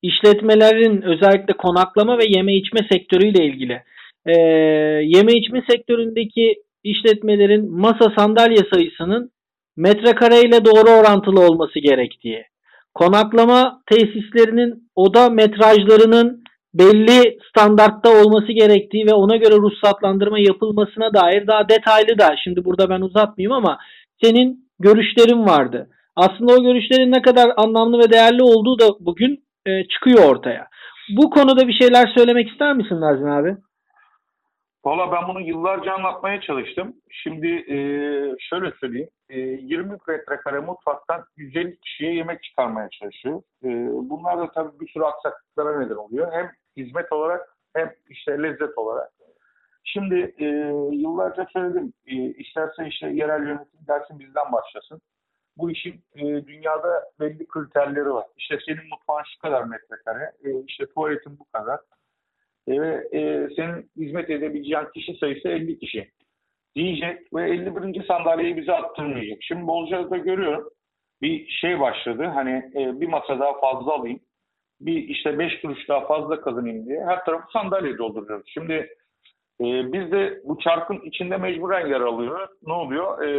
işletmelerin 0.01 1.01
özellikle 1.01 1.53
konaklama 1.53 2.17
ve 2.17 2.23
yeme 2.27 2.55
içme 2.55 2.79
sektörüyle 2.91 3.45
ilgili 3.45 3.83
e, 4.25 4.33
yeme 5.03 5.33
içme 5.33 5.63
sektöründeki 5.69 6.55
işletmelerin 6.83 7.71
masa 7.71 8.13
sandalye 8.17 8.63
sayısının 8.73 9.31
metrekareyle 9.77 10.65
doğru 10.65 10.89
orantılı 10.89 11.39
olması 11.39 11.79
gerektiği, 11.79 12.45
konaklama 12.93 13.81
tesislerinin 13.85 14.89
oda 14.95 15.29
metrajlarının 15.29 16.43
belli 16.73 17.37
standartta 17.49 18.09
olması 18.09 18.51
gerektiği 18.51 19.05
ve 19.05 19.13
ona 19.13 19.35
göre 19.35 19.55
ruhsatlandırma 19.55 20.39
yapılmasına 20.39 21.13
dair 21.13 21.47
daha 21.47 21.69
detaylı 21.69 22.19
da 22.19 22.35
şimdi 22.43 22.65
burada 22.65 22.89
ben 22.89 23.01
uzatmayayım 23.01 23.51
ama 23.51 23.77
senin 24.23 24.68
görüşlerin 24.79 25.45
vardı. 25.45 25.89
Aslında 26.15 26.53
o 26.53 26.63
görüşlerin 26.63 27.11
ne 27.11 27.21
kadar 27.21 27.51
anlamlı 27.57 27.99
ve 27.99 28.11
değerli 28.11 28.43
olduğu 28.43 28.79
da 28.79 28.85
bugün 28.99 29.43
e, 29.65 29.87
çıkıyor 29.87 30.29
ortaya. 30.31 30.67
Bu 31.17 31.29
konuda 31.29 31.67
bir 31.67 31.73
şeyler 31.73 32.07
söylemek 32.17 32.49
ister 32.49 32.73
misin 32.73 33.01
Nazmi 33.01 33.31
abi? 33.31 33.55
Valla 34.85 35.11
ben 35.11 35.27
bunu 35.27 35.41
yıllarca 35.41 35.93
anlatmaya 35.93 36.41
çalıştım. 36.41 36.95
Şimdi 37.09 37.47
e, 37.47 37.75
şöyle 38.39 38.71
söyleyeyim. 38.79 39.09
E, 39.29 39.39
20 39.39 39.97
metrekare 40.07 40.59
mutfaktan 40.59 41.23
150 41.37 41.79
kişiye 41.79 42.13
yemek 42.13 42.43
çıkarmaya 42.43 42.89
çalışıyor. 42.89 43.41
E, 43.63 43.67
bunlar 44.09 44.37
da 44.37 44.51
tabii 44.51 44.79
bir 44.79 44.87
sürü 44.87 45.03
aksaklıklara 45.03 45.79
neden 45.79 45.95
oluyor. 45.95 46.31
Hem 46.31 46.51
hizmet 46.77 47.11
olarak 47.11 47.41
hem 47.75 47.93
işte 48.09 48.43
lezzet 48.43 48.77
olarak. 48.77 49.11
Şimdi 49.83 50.35
e, 50.37 50.45
yıllarca 50.91 51.47
söyledim. 51.53 51.93
E, 52.07 52.15
isterse 52.15 52.87
işte 52.87 53.07
yerel 53.07 53.47
yönetim 53.47 53.87
dersin 53.87 54.19
bizden 54.19 54.51
başlasın. 54.51 55.01
Bu 55.57 55.71
işin 55.71 56.03
e, 56.15 56.21
dünyada 56.47 57.03
belli 57.19 57.47
kriterleri 57.47 58.09
var. 58.09 58.25
İşte 58.37 58.57
senin 58.65 58.89
mutfağın 58.89 59.23
şu 59.33 59.39
kadar 59.41 59.63
metrekare, 59.63 60.31
e, 60.43 60.63
işte 60.67 60.85
tuvaletin 60.85 61.39
bu 61.39 61.45
kadar 61.45 61.79
e, 62.67 62.81
ve 62.81 63.07
e, 63.13 63.49
senin 63.55 63.91
hizmet 63.97 64.29
edebileceğin 64.29 64.85
kişi 64.93 65.13
sayısı 65.13 65.47
50 65.47 65.79
kişi 65.79 66.11
diyecek 66.75 67.33
ve 67.33 67.49
51. 67.51 68.03
sandalyeyi 68.03 68.57
bize 68.57 68.71
attırmayacak. 68.71 69.37
Şimdi 69.41 69.67
Bolca'da 69.67 70.17
görüyorum 70.17 70.69
bir 71.21 71.47
şey 71.47 71.79
başladı. 71.79 72.23
Hani 72.23 72.71
e, 72.75 73.01
bir 73.01 73.07
masa 73.07 73.39
daha 73.39 73.59
fazla 73.59 73.93
alayım. 73.93 74.19
Bir 74.81 75.07
işte 75.07 75.39
5 75.39 75.61
kuruş 75.61 75.89
daha 75.89 76.07
fazla 76.07 76.41
kazanayım 76.41 76.85
diye 76.85 77.05
her 77.05 77.25
tarafı 77.25 77.51
sandalye 77.53 77.97
dolduruyoruz. 77.97 78.51
Şimdi 78.53 78.89
e, 79.61 79.93
biz 79.93 80.11
de 80.11 80.41
bu 80.43 80.59
çarkın 80.59 80.99
içinde 81.03 81.37
mecburen 81.37 81.87
yer 81.87 82.01
alıyoruz. 82.01 82.49
Ne 82.67 82.73
oluyor? 82.73 83.21
E, 83.21 83.29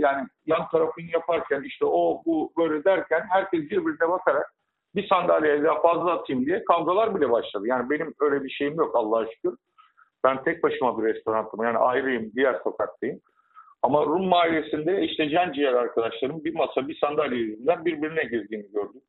yani 0.00 0.26
yan 0.46 0.68
tarafını 0.68 1.04
yaparken 1.12 1.62
işte 1.62 1.84
o 1.84 2.22
bu 2.26 2.52
böyle 2.58 2.84
derken 2.84 3.26
herkes 3.30 3.60
birbirine 3.60 4.08
bakarak 4.08 4.52
bir 4.94 5.08
sandalyeye 5.08 5.62
daha 5.62 5.82
fazla 5.82 6.12
atayım 6.12 6.46
diye 6.46 6.64
kavgalar 6.64 7.14
bile 7.14 7.30
başladı. 7.30 7.64
Yani 7.66 7.90
benim 7.90 8.14
öyle 8.20 8.44
bir 8.44 8.50
şeyim 8.50 8.74
yok 8.74 8.96
Allah'a 8.96 9.26
şükür. 9.26 9.56
Ben 10.24 10.42
tek 10.42 10.62
başıma 10.62 10.98
bir 10.98 11.14
restoranım. 11.14 11.62
Yani 11.62 11.78
ayrıyım, 11.78 12.32
diğer 12.36 12.60
sokaktayım. 12.64 13.20
Ama 13.82 14.06
Rum 14.06 14.28
mahallesinde 14.28 15.02
işte 15.02 15.28
can 15.28 15.52
ciğer 15.52 15.72
arkadaşlarım 15.72 16.44
bir 16.44 16.54
masa, 16.54 16.88
bir 16.88 16.98
sandalye 16.98 17.38
yüzünden 17.38 17.84
birbirine 17.84 18.24
girdiğini 18.24 18.72
gördüm. 18.72 19.00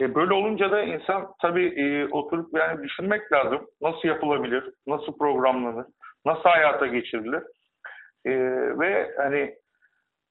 E 0.00 0.14
böyle 0.14 0.34
olunca 0.34 0.70
da 0.70 0.82
insan 0.82 1.26
tabii 1.42 1.66
e, 1.66 2.08
oturup 2.08 2.56
yani 2.58 2.82
düşünmek 2.82 3.32
lazım. 3.32 3.66
Nasıl 3.82 4.08
yapılabilir, 4.08 4.64
nasıl 4.86 5.18
programlanır, 5.18 5.86
nasıl 6.26 6.42
hayata 6.42 6.86
geçirilir. 6.86 7.42
E, 8.24 8.32
ve 8.78 9.10
hani 9.16 9.54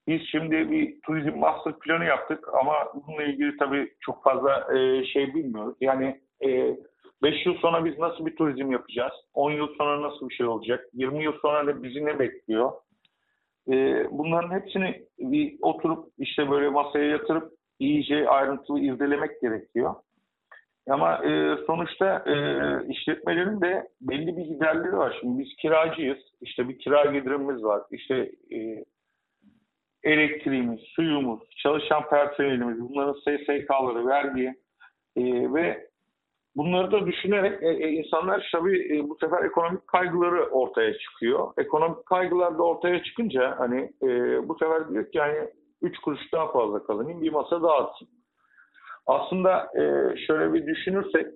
biz 0.08 0.22
şimdi 0.32 0.72
bir 0.72 1.02
turizm 1.02 1.38
master 1.38 1.80
planı 1.80 2.06
yaptık 2.06 2.48
ama 2.54 2.74
bununla 2.94 3.24
ilgili 3.24 3.58
tabii 3.58 3.94
çok 4.00 4.24
fazla 4.24 4.78
e, 4.78 5.06
şey 5.06 5.34
bilmiyoruz. 5.36 5.76
Yani 5.82 6.22
5 6.42 7.34
e, 7.34 7.50
yıl 7.50 7.58
sonra 7.58 7.86
biz 7.86 8.00
nasıl 8.00 8.26
bir 8.26 8.36
turizm 8.36 8.72
yapacağız? 8.72 9.14
10 9.34 9.52
yıl 9.52 9.68
sonra 9.78 10.02
nasıl 10.02 10.30
bir 10.30 10.36
şey 10.36 10.46
olacak? 10.46 10.86
20 10.94 11.24
yıl 11.24 11.34
sonra 11.42 11.68
da 11.68 11.84
bizi 11.84 12.06
ne 12.06 12.20
bekliyor? 12.20 12.72
E, 13.72 14.08
bunların 14.12 14.52
hepsini 14.52 15.06
bir 15.20 15.58
oturup 15.62 16.08
işte 16.18 16.52
böyle 16.52 16.70
masaya 16.70 17.06
yatırıp 17.06 17.52
iyice 17.84 18.30
ayrıntılı 18.30 18.80
irdelemek 18.80 19.42
gerekiyor. 19.42 19.96
Ama 20.90 21.26
e, 21.26 21.58
sonuçta 21.68 22.24
e, 22.26 22.36
işletmelerin 22.88 23.62
de 23.62 23.88
belli 24.02 24.38
bir 24.38 24.46
giderleri 24.46 24.98
var. 24.98 25.18
Şimdi 25.20 25.44
biz 25.44 25.56
kiracıyız. 25.56 26.18
İşte 26.42 26.70
bir 26.70 26.80
kira 26.80 27.06
gelirimiz 27.06 27.64
var. 27.64 27.82
İşte 27.92 28.32
e, 28.52 28.86
elektriğimiz, 30.04 30.80
suyumuz, 30.80 31.40
çalışan 31.64 32.10
personelimiz, 32.10 32.80
bunların 32.80 33.14
SSK'ları, 33.14 34.08
vergi 34.08 34.54
e, 35.16 35.54
ve 35.54 35.88
bunları 36.56 36.92
da 36.92 37.08
düşünerek 37.08 37.64
e, 37.64 37.68
e, 37.68 37.90
insanlar 37.90 38.50
tabii 38.52 38.98
e, 38.98 39.10
bu 39.10 39.18
sefer 39.22 39.46
ekonomik 39.46 39.88
kaygıları 39.88 40.46
ortaya 40.46 40.98
çıkıyor. 40.98 41.54
Ekonomik 41.58 42.06
kaygılar 42.06 42.58
da 42.58 42.64
ortaya 42.64 43.04
çıkınca 43.04 43.56
hani 43.60 43.92
e, 44.04 44.08
bu 44.48 44.56
sefer 44.56 44.90
diyor 44.90 45.12
ki 45.12 45.18
yani 45.18 45.50
3 45.84 45.98
kuruş 45.98 46.34
daha 46.34 46.52
fazla 46.52 46.84
kazanayım 46.84 47.22
bir 47.22 47.32
masa 47.32 47.64
daha 47.64 47.78
atsın. 47.78 48.08
Aslında 49.08 49.68
e, 49.76 50.16
şöyle 50.28 50.54
bir 50.54 50.68
düşünürsek 50.68 51.28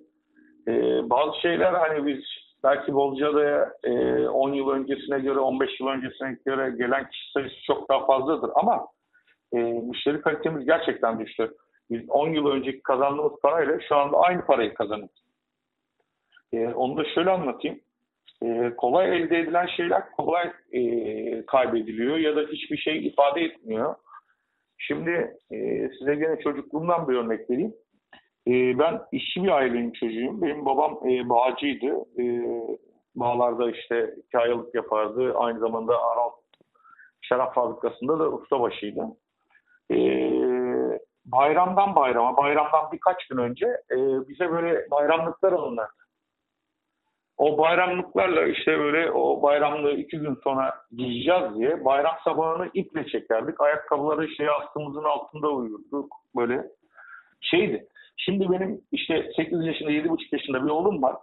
e, 0.68 0.72
bazı 1.10 1.40
şeyler 1.40 1.72
hani 1.72 2.06
biz 2.06 2.24
belki 2.64 2.94
Bozcaada'ya 2.94 3.72
e, 3.84 3.92
10 4.28 4.52
yıl 4.52 4.70
öncesine 4.70 5.18
göre 5.18 5.38
15 5.38 5.80
yıl 5.80 5.88
öncesine 5.88 6.36
göre 6.46 6.74
gelen 6.78 7.10
kişi 7.10 7.32
sayısı 7.32 7.56
çok 7.66 7.88
daha 7.88 8.06
fazladır 8.06 8.50
ama 8.54 8.86
e, 9.52 9.58
müşteri 9.58 10.20
kalitemiz 10.20 10.66
gerçekten 10.66 11.20
düştü. 11.20 11.54
Biz 11.90 12.10
10 12.10 12.28
yıl 12.28 12.46
önceki 12.46 12.82
kazandığımız 12.82 13.40
parayla 13.42 13.80
şu 13.88 13.96
anda 13.96 14.16
aynı 14.18 14.46
parayı 14.46 14.74
kazanıyoruz. 14.74 15.22
E, 16.52 16.68
onu 16.68 16.96
da 16.96 17.04
şöyle 17.04 17.30
anlatayım. 17.30 17.80
E, 18.42 18.72
kolay 18.76 19.16
elde 19.16 19.38
edilen 19.38 19.66
şeyler 19.66 20.10
kolay 20.10 20.52
e, 20.72 21.46
kaybediliyor 21.46 22.16
ya 22.16 22.36
da 22.36 22.40
hiçbir 22.40 22.76
şey 22.76 23.06
ifade 23.06 23.40
etmiyor. 23.40 23.94
Şimdi 24.78 25.36
e, 25.50 25.88
size 25.98 26.14
gene 26.14 26.40
çocukluğumdan 26.40 27.08
bir 27.08 27.14
örnek 27.14 27.50
vereyim. 27.50 27.74
E, 28.46 28.78
ben 28.78 29.00
işçi 29.12 29.44
bir 29.44 29.48
ailenin 29.48 29.92
çocuğuyum. 29.92 30.42
Benim 30.42 30.66
babam 30.66 31.08
e, 31.08 31.28
bağcıydı. 31.28 31.86
E, 32.18 32.24
bağlarda 33.16 33.70
işte 33.70 34.14
kayalık 34.32 34.74
yapardı. 34.74 35.34
Aynı 35.34 35.58
zamanda 35.58 36.02
Aral 36.02 36.30
şarap 37.20 37.54
fabrikasında 37.54 38.18
da 38.18 38.30
ustabaşıydı. 38.30 39.02
E, 39.90 39.96
bayramdan 41.24 41.96
bayrama, 41.96 42.36
bayramdan 42.36 42.92
birkaç 42.92 43.26
gün 43.26 43.38
önce 43.38 43.66
e, 43.66 43.96
bize 44.28 44.50
böyle 44.50 44.90
bayramlıklar 44.90 45.52
alınırdı. 45.52 46.07
O 47.38 47.58
bayramlıklarla 47.58 48.46
işte 48.46 48.78
böyle 48.78 49.10
o 49.10 49.42
bayramlığı 49.42 49.92
iki 49.92 50.18
gün 50.18 50.34
sonra 50.44 50.74
giyeceğiz 50.96 51.58
diye 51.58 51.84
bayram 51.84 52.16
sabahını 52.24 52.70
iple 52.74 53.06
çekerdik. 53.06 53.60
Ayakkabıları 53.60 54.28
şey 54.28 54.48
astığımızın 54.48 55.04
altında 55.04 55.48
uyurduk. 55.48 56.12
Böyle 56.36 56.62
şeydi. 57.40 57.86
Şimdi 58.16 58.50
benim 58.50 58.80
işte 58.92 59.30
8 59.36 59.66
yaşında 59.66 59.90
7,5 59.90 60.18
yaşında 60.32 60.64
bir 60.64 60.70
oğlum 60.70 61.02
var. 61.02 61.16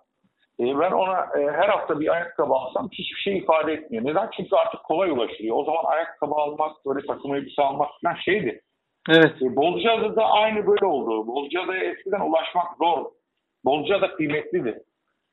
E, 0.60 0.64
ben 0.64 0.92
ona 0.92 1.20
e, 1.40 1.52
her 1.52 1.70
hafta 1.70 2.00
bir 2.00 2.14
ayakkabı 2.14 2.54
alsam 2.54 2.90
hiçbir 2.92 3.22
şey 3.22 3.38
ifade 3.38 3.74
etmiyor. 3.74 4.06
Neden? 4.06 4.30
Çünkü 4.38 4.56
artık 4.56 4.84
kolay 4.84 5.10
ulaşılıyor. 5.10 5.58
O 5.58 5.64
zaman 5.64 5.84
ayakkabı 5.86 6.36
almak, 6.36 6.86
böyle 6.86 7.08
takım 7.08 7.36
elbise 7.36 7.62
almak 7.62 7.90
falan 8.04 8.16
şeydi. 8.16 8.62
Evet. 9.10 9.42
E, 9.42 9.56
Bolca'da 9.56 10.26
aynı 10.26 10.68
böyle 10.68 10.86
oldu. 10.86 11.28
Bolca'da 11.28 11.78
eskiden 11.78 12.20
ulaşmak 12.20 12.78
zor. 12.78 13.06
Bolca'da 13.66 14.16
kıymetliydi. 14.16 14.84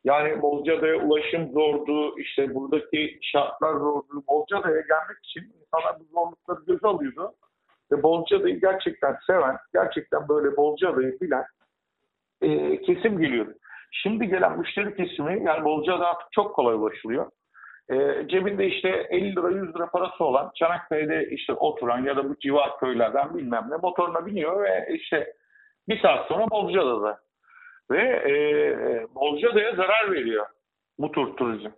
Yani 0.05 0.43
Bolca'da'ya 0.43 0.97
ulaşım 0.97 1.53
zordu. 1.53 2.19
İşte 2.19 2.55
buradaki 2.55 3.19
şartlar 3.23 3.75
zordu. 3.75 4.25
Bolca'da'ya 4.29 4.81
gelmek 4.81 5.19
için 5.25 5.41
insanlar 5.61 6.01
bu 6.01 6.05
zorlukları 6.05 6.65
göze 6.67 6.87
alıyordu. 6.87 7.33
Ve 7.93 8.03
Bolca'da'yı 8.03 8.61
gerçekten 8.61 9.17
seven, 9.27 9.57
gerçekten 9.75 10.29
böyle 10.29 10.57
Bolca'da'yı 10.57 11.21
bilen 11.21 11.45
e, 12.43 12.81
kesim 12.81 13.19
geliyordu. 13.19 13.53
Şimdi 13.93 14.29
gelen 14.29 14.59
müşteri 14.59 14.97
kesimi 14.97 15.45
yani 15.45 15.65
Bolca'da 15.65 16.09
artık 16.09 16.33
çok 16.33 16.55
kolay 16.55 16.75
ulaşılıyor. 16.75 17.31
E, 17.91 18.29
cebinde 18.29 18.67
işte 18.67 18.89
50 18.89 19.37
lira 19.37 19.51
100 19.51 19.75
lira 19.75 19.91
parası 19.91 20.25
olan 20.25 20.51
Çanakkale'de 20.55 21.29
işte 21.31 21.53
oturan 21.53 22.05
ya 22.05 22.17
da 22.17 22.29
bu 22.29 22.39
civar 22.39 22.79
köylerden 22.79 23.35
bilmem 23.35 23.67
ne 23.71 23.77
motoruna 23.77 24.27
biniyor 24.27 24.63
ve 24.63 24.95
işte 24.95 25.33
bir 25.89 26.03
saat 26.03 26.29
sonra 26.29 26.51
Bolca'da 26.51 27.19
ve 27.91 28.03
e, 28.03 28.33
Bolca'da'ya 29.33 29.75
zarar 29.75 30.13
veriyor 30.13 30.47
bu 30.99 31.13
tur 31.13 31.37
turizm. 31.37 31.71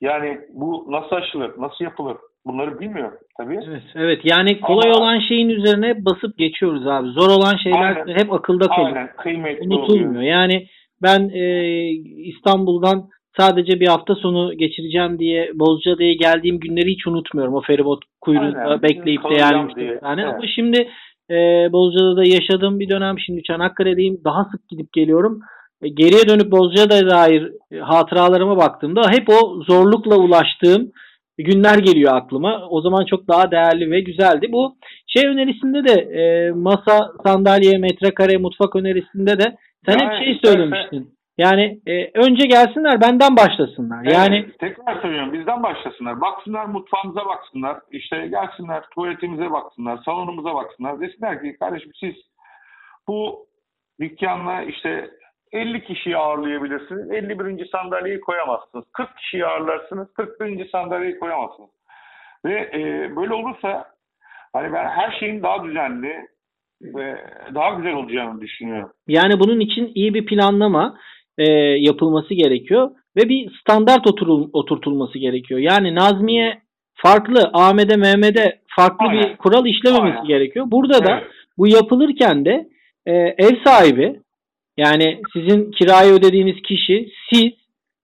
Yani 0.00 0.40
bu 0.52 0.86
nasıl 0.88 1.16
aşılır, 1.16 1.50
nasıl 1.58 1.84
yapılır 1.84 2.16
bunları 2.46 2.80
bilmiyorum 2.80 3.18
tabii. 3.38 3.58
Evet, 3.68 3.82
evet. 3.94 4.20
yani 4.24 4.60
kolay 4.60 4.90
Ama- 4.90 5.00
olan 5.00 5.18
şeyin 5.18 5.48
üzerine 5.48 6.04
basıp 6.04 6.38
geçiyoruz 6.38 6.86
abi. 6.86 7.08
Zor 7.08 7.28
olan 7.28 7.56
şeyler 7.56 7.96
Aynen. 7.96 8.18
hep 8.18 8.32
akılda 8.32 8.66
kalıyor. 8.66 8.96
Aynen 8.96 9.12
kıymetli 9.16 9.66
Unutulmuyor. 9.66 10.10
oluyor. 10.10 10.22
Yani 10.22 10.66
ben 11.02 11.28
e, 11.28 11.44
İstanbul'dan 12.30 13.08
sadece 13.36 13.80
bir 13.80 13.88
hafta 13.88 14.14
sonu 14.14 14.52
geçireceğim 14.54 15.18
diye 15.18 15.50
Bozcaada'ya 15.54 16.14
geldiğim 16.14 16.60
günleri 16.60 16.90
hiç 16.90 17.06
unutmuyorum. 17.06 17.54
O 17.54 17.60
feribot 17.60 18.02
kuyruğunda 18.20 18.58
Aynen. 18.58 18.82
bekleyip 18.82 19.24
de 19.30 19.34
yermiştim 19.34 20.00
tane. 20.00 20.22
Evet. 20.22 20.34
Ama 20.34 20.46
şimdi 20.54 20.88
e, 21.30 21.34
Bozcaada'da 21.72 22.24
yaşadığım 22.24 22.80
bir 22.80 22.88
dönem. 22.88 23.18
Şimdi 23.18 23.42
Çanakkale'deyim. 23.42 24.20
Daha 24.24 24.44
sık 24.44 24.68
gidip 24.68 24.92
geliyorum. 24.92 25.40
E, 25.82 25.88
geriye 25.88 26.28
dönüp 26.28 26.52
Bozcaada'ya 26.52 27.10
dair 27.10 27.52
e, 27.72 27.78
hatıralarıma 27.78 28.56
baktığımda 28.56 29.02
hep 29.10 29.28
o 29.28 29.62
zorlukla 29.62 30.16
ulaştığım 30.16 30.92
günler 31.38 31.78
geliyor 31.78 32.16
aklıma. 32.16 32.68
O 32.70 32.80
zaman 32.80 33.04
çok 33.04 33.28
daha 33.28 33.50
değerli 33.50 33.90
ve 33.90 34.00
güzeldi. 34.00 34.46
Bu 34.52 34.76
şey 35.06 35.26
önerisinde 35.28 35.88
de 35.88 36.00
e, 36.00 36.50
masa, 36.50 37.12
sandalye, 37.26 37.78
metrekare, 37.78 38.36
mutfak 38.38 38.76
önerisinde 38.76 39.38
de 39.38 39.56
sen 39.86 39.98
Yani 39.98 40.18
hep 40.18 40.24
şey 40.24 40.40
söylemiştin. 40.44 41.14
Yani 41.38 41.80
e, 41.86 42.10
önce 42.14 42.46
gelsinler 42.46 43.00
benden 43.00 43.36
başlasınlar. 43.36 44.02
Evet, 44.04 44.14
Yani 44.14 44.46
tekrar 44.58 45.02
söylüyorum 45.02 45.32
bizden 45.32 45.62
başlasınlar. 45.62 46.20
Baksınlar 46.20 46.64
mutfağımıza 46.64 47.26
baksınlar. 47.26 47.76
işte 47.90 48.16
gelsinler 48.26 48.82
tuvaletimize 48.94 49.50
baksınlar. 49.50 50.00
Salonumuza 50.04 50.54
baksınlar. 50.54 51.00
Desinler 51.00 51.42
ki 51.42 51.56
kardeşim 51.58 51.90
siz 52.00 52.14
bu 53.08 53.46
dükkanla 54.00 54.62
işte 54.62 55.10
50 55.52 55.84
kişiyi 55.84 56.16
ağırlayabilirsiniz. 56.16 57.10
51. 57.10 57.68
sandalyeyi 57.72 58.20
koyamazsınız. 58.20 58.84
40 58.92 59.16
kişiyi 59.16 59.46
ağırlarsınız. 59.46 60.08
41. 60.14 60.68
sandalyeyi 60.68 61.18
koyamazsınız. 61.18 61.70
Ve 62.44 62.70
e, 62.74 63.10
böyle 63.16 63.34
olursa 63.34 63.84
hani 64.52 64.72
ben 64.72 64.84
her 64.88 65.16
şeyin 65.20 65.42
daha 65.42 65.64
düzenli 65.64 66.26
ve 66.82 67.16
daha 67.54 67.70
güzel 67.70 67.92
olacağını 67.92 68.40
düşünüyorum. 68.40 68.92
yani 69.08 69.40
bunun 69.40 69.60
için 69.60 69.92
iyi 69.94 70.14
bir 70.14 70.26
planlama 70.26 70.98
e, 71.38 71.52
yapılması 71.78 72.34
gerekiyor 72.34 72.90
ve 73.16 73.28
bir 73.28 73.60
standart 73.60 74.06
oturul, 74.06 74.50
oturtulması 74.52 75.18
gerekiyor. 75.18 75.60
Yani 75.60 75.94
Nazmiye 75.94 76.58
farklı, 76.94 77.50
Ahmet'e, 77.52 77.96
Mehmet'e 77.96 78.58
farklı 78.76 79.06
bir 79.12 79.18
Aynen. 79.18 79.36
kural 79.36 79.66
işlememesi 79.66 80.14
Aynen. 80.16 80.24
gerekiyor. 80.24 80.66
Burada 80.68 81.06
da 81.06 81.12
Evet. 81.12 81.30
bu 81.58 81.66
yapılırken 81.66 82.44
de 82.44 82.68
e, 83.06 83.12
ev 83.14 83.56
sahibi 83.64 84.20
yani 84.76 85.22
sizin 85.32 85.70
kirayı 85.70 86.12
ödediğiniz 86.12 86.62
kişi 86.62 87.08
siz 87.32 87.52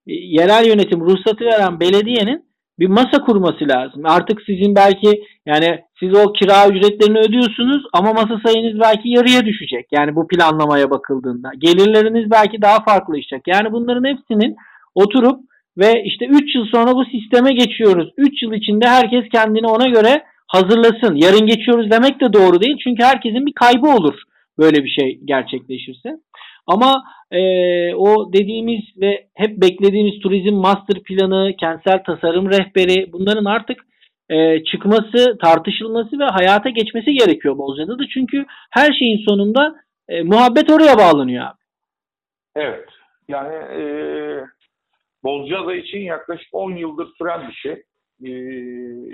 e, 0.06 0.12
yerel 0.12 0.66
yönetim 0.66 1.00
ruhsatı 1.00 1.44
veren 1.44 1.80
belediyenin 1.80 2.46
bir 2.78 2.86
masa 2.86 3.24
kurması 3.26 3.68
lazım. 3.68 4.02
Artık 4.04 4.42
sizin 4.46 4.74
belki 4.74 5.22
yani 5.46 5.80
siz 6.00 6.14
o 6.14 6.32
kira 6.32 6.68
ücretlerini 6.68 7.18
ödüyorsunuz 7.18 7.82
ama 7.92 8.12
masa 8.12 8.40
sayınız 8.46 8.80
belki 8.80 9.08
yarıya 9.08 9.44
düşecek. 9.44 9.86
Yani 9.92 10.16
bu 10.16 10.28
planlamaya 10.28 10.90
bakıldığında. 10.90 11.50
Gelirleriniz 11.58 12.30
belki 12.30 12.62
daha 12.62 12.84
farklılaşacak. 12.84 13.42
Yani 13.46 13.72
bunların 13.72 14.04
hepsinin 14.04 14.56
oturup 14.94 15.40
ve 15.78 16.02
işte 16.04 16.26
3 16.26 16.54
yıl 16.54 16.66
sonra 16.74 16.94
bu 16.94 17.04
sisteme 17.04 17.52
geçiyoruz. 17.52 18.08
3 18.16 18.42
yıl 18.42 18.52
içinde 18.52 18.86
herkes 18.86 19.24
kendini 19.32 19.66
ona 19.66 19.86
göre 19.86 20.22
hazırlasın. 20.46 21.14
Yarın 21.14 21.46
geçiyoruz 21.46 21.90
demek 21.90 22.20
de 22.20 22.32
doğru 22.32 22.60
değil. 22.60 22.76
Çünkü 22.84 23.02
herkesin 23.04 23.46
bir 23.46 23.52
kaybı 23.52 23.88
olur 23.88 24.14
böyle 24.58 24.84
bir 24.84 24.88
şey 25.00 25.20
gerçekleşirse. 25.24 26.08
Ama 26.66 27.04
e, 27.30 27.40
o 27.94 28.32
dediğimiz 28.32 28.82
ve 29.00 29.26
hep 29.34 29.62
beklediğimiz 29.62 30.20
turizm 30.22 30.54
master 30.54 31.02
planı, 31.02 31.52
kentsel 31.60 32.04
tasarım 32.04 32.50
rehberi 32.50 33.12
bunların 33.12 33.44
artık 33.44 33.86
e, 34.30 34.64
çıkması, 34.64 35.38
tartışılması 35.42 36.18
ve 36.18 36.24
hayata 36.24 36.68
geçmesi 36.68 37.12
gerekiyor 37.12 37.58
Bozcaada'da. 37.58 38.02
Çünkü 38.14 38.44
her 38.70 38.92
şeyin 38.92 39.24
sonunda 39.28 39.74
e, 40.08 40.22
muhabbet 40.22 40.70
oraya 40.70 40.98
bağlanıyor 40.98 41.44
abi. 41.44 41.58
Evet. 42.56 42.88
Yani 43.28 43.54
e, 43.54 43.80
Bozcaada 45.24 45.74
için 45.74 45.98
yaklaşık 45.98 46.48
10 46.52 46.72
yıldır 46.72 47.08
süren 47.18 47.48
bir 47.48 47.54
şey. 47.54 47.72
E, 48.24 48.30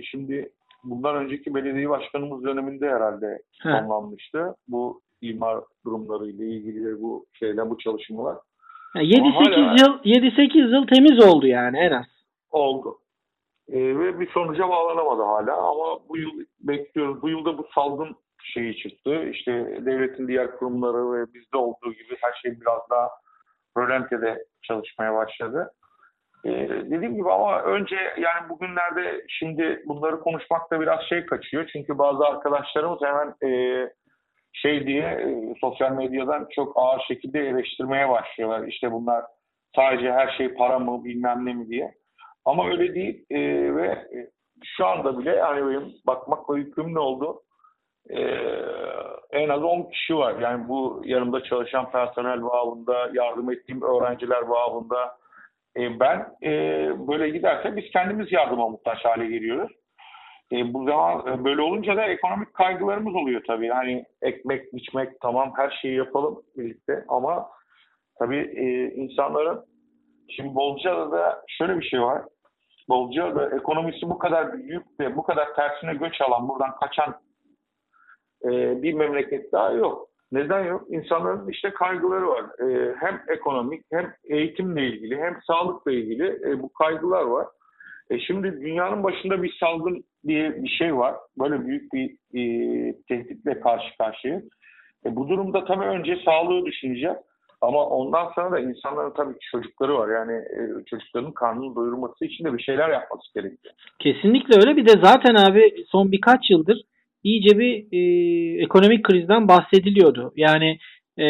şimdi 0.02 0.48
bundan 0.84 1.16
önceki 1.16 1.54
belediye 1.54 1.88
başkanımız 1.88 2.44
döneminde 2.44 2.88
herhalde 2.88 3.26
He. 3.62 3.68
tamamlanmıştı. 3.68 4.54
Bu 4.68 5.00
imar 5.22 5.58
durumlarıyla 5.87 6.44
ilgili 6.44 7.02
bu 7.02 7.26
şeyler, 7.32 7.70
bu 7.70 7.78
çalışmalar 7.78 8.37
Yani 8.94 9.06
7-8 9.06 9.32
hala- 9.35 9.76
yıl 9.80 9.98
7-8 10.04 10.72
yıl 10.74 10.87
temiz 10.87 11.24
oldu 11.24 11.46
yani 11.46 11.78
en 11.78 11.92
az. 11.92 12.04
oldu. 12.50 12.98
E, 13.68 13.78
ve 13.98 14.20
bir 14.20 14.30
sonuca 14.30 14.68
bağlanamadı 14.68 15.22
hala 15.22 15.56
ama 15.56 16.08
bu 16.08 16.16
yıl 16.16 16.30
bekliyoruz. 16.61 17.22
Bu 17.22 17.28
yılda 17.28 17.58
bu 17.58 17.66
salgın 17.74 18.16
şeyi 18.42 18.76
çıktı. 18.76 19.24
İşte 19.24 19.52
devletin 19.87 20.28
diğer 20.28 20.56
kurumları 20.56 21.12
ve 21.12 21.35
bizde 21.35 21.56
olduğu 21.56 21.92
gibi 21.92 22.16
her 22.20 22.32
şey 22.42 22.61
biraz 22.61 22.80
daha 22.90 23.08
rölantede 23.78 24.44
çalışmaya 24.62 25.14
başladı. 25.14 25.70
Ee, 26.44 26.50
dediğim 26.90 27.14
gibi 27.16 27.30
ama 27.32 27.62
önce 27.62 27.96
yani 28.18 28.48
bugünlerde 28.48 29.24
şimdi 29.28 29.82
bunları 29.87 30.20
konuşmakta 30.20 30.80
biraz 30.80 31.02
şey 31.02 31.26
kaçıyor. 31.26 31.68
Çünkü 31.72 31.98
bazı 31.98 32.24
arkadaşlarımız 32.24 32.98
hemen 33.02 33.35
e, 33.42 33.48
şey 34.52 34.86
diye 34.86 35.02
e, 35.02 35.54
sosyal 35.60 35.92
medyadan 35.92 36.48
çok 36.54 36.72
ağır 36.76 37.00
şekilde 37.08 37.40
eleştirmeye 37.40 38.08
başlıyorlar. 38.08 38.68
İşte 38.68 38.92
bunlar 38.92 39.24
sadece 39.76 40.12
her 40.12 40.36
şey 40.36 40.54
para 40.54 40.78
mı 40.78 41.04
bilmem 41.04 41.46
ne 41.46 41.52
mi 41.54 41.68
diye. 41.68 41.94
Ama 42.44 42.68
öyle 42.68 42.94
değil 42.94 43.24
E, 43.30 43.38
ve 43.76 43.86
e, 43.86 44.30
şu 44.64 44.86
anda 44.86 45.18
bile 45.18 45.30
yani 45.30 45.66
benim 45.66 45.92
bakmakla 46.06 46.58
yükümlü 46.58 46.98
oldu. 46.98 47.42
Ee, 48.10 48.38
en 49.30 49.48
az 49.48 49.62
10 49.62 49.90
kişi 49.90 50.16
var. 50.16 50.40
Yani 50.40 50.68
bu 50.68 51.02
yanımda 51.04 51.42
çalışan 51.42 51.90
personel 51.90 52.42
bağımında, 52.42 53.10
yardım 53.12 53.52
ettiğim 53.52 53.82
öğrenciler 53.82 54.48
bağımında. 54.48 55.16
Ee, 55.76 56.00
ben 56.00 56.26
e, 56.42 56.50
böyle 57.08 57.28
giderse 57.28 57.76
biz 57.76 57.90
kendimiz 57.90 58.32
yardıma 58.32 58.68
muhtaç 58.68 59.04
hale 59.04 59.26
geliyoruz. 59.26 59.72
E, 60.52 60.74
bu 60.74 60.84
zaman 60.84 61.26
e, 61.26 61.44
böyle 61.44 61.62
olunca 61.62 61.96
da 61.96 62.04
ekonomik 62.04 62.54
kaygılarımız 62.54 63.14
oluyor 63.14 63.42
tabii. 63.46 63.68
Hani 63.68 64.04
ekmek, 64.22 64.74
biçmek 64.74 65.20
tamam 65.20 65.52
her 65.56 65.78
şeyi 65.82 65.96
yapalım 65.96 66.42
birlikte 66.56 67.04
ama 67.08 67.48
tabii 68.18 68.52
e, 68.56 68.94
insanların 68.94 69.64
şimdi 70.36 70.54
Bolca'da 70.54 71.42
şöyle 71.48 71.80
bir 71.80 71.84
şey 71.84 72.02
var. 72.02 72.22
Bolca'da 72.88 73.56
ekonomisi 73.56 74.10
bu 74.10 74.18
kadar 74.18 74.52
büyük 74.52 75.00
ve 75.00 75.16
bu 75.16 75.22
kadar 75.22 75.54
tersine 75.54 75.94
göç 75.94 76.20
alan, 76.20 76.48
buradan 76.48 76.76
kaçan 76.76 77.14
e, 78.44 78.82
bir 78.82 78.92
memleket 78.92 79.52
daha 79.52 79.70
yok. 79.70 80.08
Neden 80.32 80.64
yok? 80.64 80.84
İnsanların 80.88 81.48
işte 81.48 81.70
kaygıları 81.70 82.28
var. 82.28 82.44
E, 82.60 82.94
hem 83.00 83.22
ekonomik 83.28 83.84
hem 83.92 84.14
eğitimle 84.24 84.86
ilgili 84.86 85.16
hem 85.16 85.38
sağlıkla 85.46 85.92
ilgili 85.92 86.40
e, 86.50 86.62
bu 86.62 86.72
kaygılar 86.72 87.22
var. 87.22 87.46
E, 88.10 88.18
şimdi 88.18 88.60
dünyanın 88.60 89.02
başında 89.02 89.42
bir 89.42 89.56
salgın 89.60 90.04
diye 90.26 90.62
bir 90.62 90.68
şey 90.68 90.96
var. 90.96 91.14
Böyle 91.38 91.66
büyük 91.66 91.92
bir 91.92 92.11
e, 92.35 92.42
tehditle 93.08 93.61
karşı 93.61 93.96
karşıya. 93.98 94.42
E, 95.06 95.16
bu 95.16 95.28
durumda 95.28 95.64
tabii 95.64 95.85
önce 95.85 96.18
sağlığı 96.24 96.66
düşüneceğiz. 96.66 97.16
Ama 97.61 97.87
ondan 97.87 98.32
sonra 98.35 98.52
da 98.52 98.61
insanların 98.61 99.12
tabii 99.16 99.35
çocukları 99.50 99.94
var. 99.94 100.08
Yani 100.08 100.32
e, 100.32 100.85
çocukların 100.87 101.32
karnını 101.32 101.76
doyurması 101.76 102.24
için 102.24 102.44
de 102.44 102.54
bir 102.54 102.62
şeyler 102.62 102.88
yapması 102.88 103.35
gerekiyor. 103.35 103.74
Kesinlikle 103.98 104.56
öyle. 104.56 104.76
Bir 104.76 104.87
de 104.87 105.00
zaten 105.02 105.35
abi 105.35 105.74
son 105.88 106.12
birkaç 106.12 106.50
yıldır 106.50 106.82
iyice 107.22 107.58
bir 107.58 107.87
e, 107.92 108.62
ekonomik 108.62 109.04
krizden 109.04 109.48
bahsediliyordu. 109.48 110.32
Yani 110.37 110.78
e, 111.18 111.26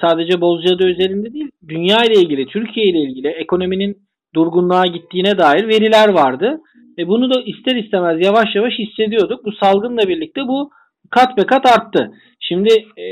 sadece 0.00 0.40
Bozcaada 0.40 0.84
özelinde 0.84 1.32
değil, 1.32 1.50
dünya 1.68 2.04
ile 2.04 2.14
ilgili, 2.14 2.46
Türkiye 2.46 2.86
ile 2.86 2.98
ilgili 2.98 3.28
ekonominin 3.28 3.96
durgunluğa 4.34 4.86
gittiğine 4.86 5.38
dair 5.38 5.68
veriler 5.68 6.08
vardı. 6.08 6.60
E, 6.98 7.08
bunu 7.08 7.34
da 7.34 7.42
ister 7.42 7.76
istemez 7.76 8.26
yavaş 8.26 8.54
yavaş 8.54 8.72
hissediyorduk. 8.78 9.44
Bu 9.44 9.52
salgınla 9.52 10.08
birlikte 10.08 10.40
bu 10.40 10.70
kat 11.10 11.36
be 11.36 11.42
kat 11.42 11.66
arttı. 11.66 12.10
Şimdi 12.40 12.72
e, 12.98 13.06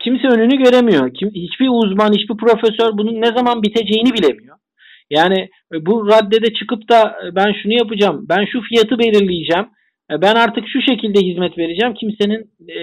kimse 0.00 0.28
önünü 0.28 0.56
göremiyor. 0.64 1.14
Kim, 1.14 1.30
hiçbir 1.30 1.68
uzman, 1.68 2.12
hiçbir 2.12 2.36
profesör 2.36 2.98
bunun 2.98 3.20
ne 3.20 3.26
zaman 3.26 3.62
biteceğini 3.62 4.12
bilemiyor. 4.12 4.56
Yani 5.10 5.48
e, 5.74 5.86
bu 5.86 6.08
raddede 6.08 6.52
çıkıp 6.54 6.88
da 6.90 7.16
e, 7.24 7.34
ben 7.34 7.52
şunu 7.62 7.72
yapacağım, 7.72 8.26
ben 8.28 8.44
şu 8.44 8.60
fiyatı 8.60 8.98
belirleyeceğim, 8.98 9.66
e, 10.10 10.22
ben 10.22 10.34
artık 10.34 10.64
şu 10.68 10.80
şekilde 10.82 11.20
hizmet 11.20 11.58
vereceğim 11.58 11.94
kimsenin 11.94 12.40
e, 12.68 12.80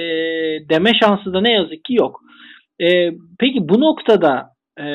deme 0.70 0.92
şansı 1.02 1.34
da 1.34 1.42
ne 1.42 1.54
yazık 1.54 1.86
ki 1.86 1.94
yok. 1.94 2.22
E, 2.82 3.12
peki 3.40 3.70
bu 3.70 3.82
noktada 3.82 4.46
e, 4.80 4.86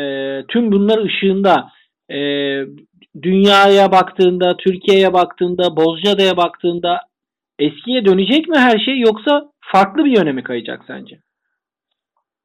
tüm 0.49 0.73
bunlar 0.73 1.05
ışığında 1.05 1.69
e, 2.11 2.19
dünyaya 3.23 3.93
baktığında, 3.93 4.57
Türkiye'ye 4.57 5.13
baktığında, 5.13 5.77
Bozcaada'ya 5.77 6.37
baktığında 6.37 7.01
eskiye 7.59 8.05
dönecek 8.05 8.49
mi 8.49 8.59
her 8.59 8.79
şey 8.79 9.01
yoksa 9.01 9.53
farklı 9.61 10.05
bir 10.05 10.19
yöne 10.19 10.33
mi 10.33 10.43
kayacak 10.43 10.83
sence? 10.87 11.21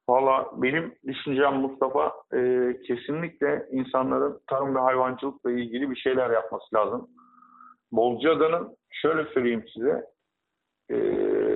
Valla 0.10 0.50
benim 0.58 0.96
düşüncem 1.08 1.56
Mustafa 1.56 2.14
e, 2.34 2.74
kesinlikle 2.88 3.66
insanların 3.72 4.40
tarım 4.48 4.76
ve 4.76 4.80
hayvancılıkla 4.80 5.52
ilgili 5.52 5.92
bir 5.92 5.96
şeyler 5.96 6.30
yapması 6.30 6.76
lazım. 6.76 7.08
Bolcada'nın 7.92 8.78
şöyle 8.90 9.34
söyleyeyim 9.34 9.66
size 9.74 10.06
e, 10.90 10.96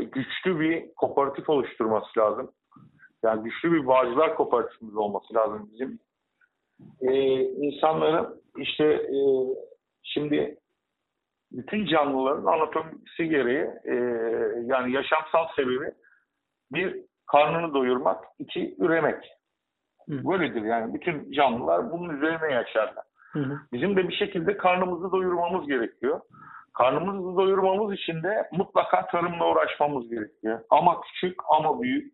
güçlü 0.03 0.59
bir 0.59 0.93
kooperatif 0.95 1.49
oluşturması 1.49 2.19
lazım. 2.19 2.51
Yani 3.23 3.43
güçlü 3.43 3.71
bir 3.71 3.87
bağcılar 3.87 4.35
kooperatifimiz 4.35 4.95
olması 4.95 5.33
lazım 5.33 5.69
bizim. 5.73 5.99
E, 7.01 7.13
insanların 7.41 8.41
işte 8.57 8.85
e, 8.85 9.17
şimdi 10.03 10.57
bütün 11.51 11.85
canlıların 11.85 12.45
anatomisi 12.45 13.29
gereği 13.29 13.67
e, 13.85 13.95
yani 14.65 14.91
yaşamsal 14.93 15.47
sebebi 15.55 15.91
bir 16.71 16.95
karnını 17.31 17.73
doyurmak, 17.73 18.23
iki 18.39 18.75
üremek. 18.79 19.23
Hı. 20.09 20.27
Böyledir 20.27 20.61
yani 20.61 20.93
bütün 20.93 21.31
canlılar 21.31 21.91
bunun 21.91 22.17
üzerine 22.17 22.53
yaşarlar. 22.53 23.03
Hı 23.31 23.39
hı. 23.39 23.59
Bizim 23.73 23.95
de 23.95 24.09
bir 24.09 24.15
şekilde 24.15 24.57
karnımızı 24.57 25.11
doyurmamız 25.11 25.67
gerekiyor. 25.67 26.21
Karnımızı 26.73 27.37
doyurmamız 27.37 27.93
için 27.93 28.23
de 28.23 28.49
mutlaka 28.51 29.07
tarımla 29.07 29.51
uğraşmamız 29.51 30.09
gerekiyor. 30.09 30.59
Ama 30.69 31.01
küçük 31.01 31.39
ama 31.49 31.81
büyük. 31.81 32.13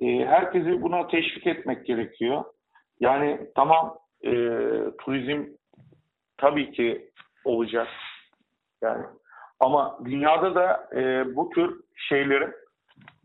E, 0.00 0.06
herkesi 0.26 0.82
buna 0.82 1.08
teşvik 1.08 1.46
etmek 1.46 1.86
gerekiyor. 1.86 2.44
Yani 3.00 3.50
tamam 3.54 3.98
e, 4.24 4.30
turizm 4.98 5.44
tabii 6.38 6.72
ki 6.72 7.10
olacak. 7.44 7.88
Yani 8.82 9.04
ama 9.60 9.98
dünyada 10.04 10.54
da 10.54 10.88
e, 10.94 11.36
bu 11.36 11.50
tür 11.50 11.80
şeylerin 11.96 12.54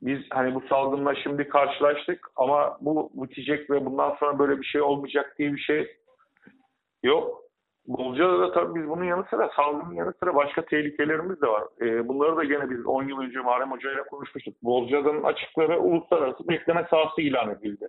biz 0.02 0.20
hani 0.30 0.56
bu 0.56 0.62
salgınla 0.70 1.16
şimdi 1.16 1.50
karşılaştık 1.50 2.28
ama 2.36 2.78
bu 2.82 3.12
bitecek 3.14 3.70
ve 3.70 3.86
bundan 3.86 4.16
sonra 4.20 4.40
böyle 4.40 4.62
bir 4.62 4.66
şey 4.66 4.82
olmayacak 4.82 5.36
diye 5.40 5.54
bir 5.54 5.60
şey 5.60 5.98
yok. 7.04 7.42
Bolca'da 7.88 8.40
da 8.40 8.52
tabii 8.52 8.80
biz 8.80 8.90
bunun 8.90 9.04
yanı 9.04 9.26
sıra 9.30 9.50
salgının 9.56 9.94
yanı 9.94 10.14
sıra 10.20 10.36
başka 10.36 10.66
tehlikelerimiz 10.66 11.42
de 11.42 11.48
var. 11.48 11.64
E, 11.82 12.08
bunları 12.08 12.38
da 12.38 12.44
gene 12.44 12.70
biz 12.70 12.86
10 12.86 13.04
yıl 13.04 13.20
önce 13.20 13.40
Muharrem 13.40 13.72
Hoca 13.72 13.92
ile 13.92 14.04
konuşmuştuk. 14.04 14.56
Bolca'nın 14.64 15.24
açıkları 15.24 15.80
uluslararası 15.80 16.48
bekleme 16.48 16.88
sahası 16.90 17.22
ilan 17.22 17.50
edildi. 17.50 17.88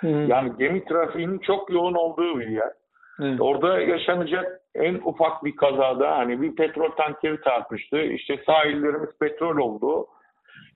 Hı. 0.00 0.08
Yani 0.08 0.52
gemi 0.58 0.84
trafiğinin 0.84 1.38
çok 1.38 1.70
yoğun 1.70 1.94
olduğu 1.94 2.40
bir 2.40 2.48
yer. 2.48 2.72
Hı. 3.16 3.36
Orada 3.40 3.80
yaşanacak 3.80 4.60
en 4.74 4.94
ufak 4.94 5.44
bir 5.44 5.56
kazada 5.56 6.18
hani 6.18 6.42
bir 6.42 6.56
petrol 6.56 6.90
tankeri 6.90 7.40
çarpmıştı. 7.44 8.00
İşte 8.00 8.42
sahillerimiz 8.46 9.18
petrol 9.20 9.56
oldu. 9.56 10.06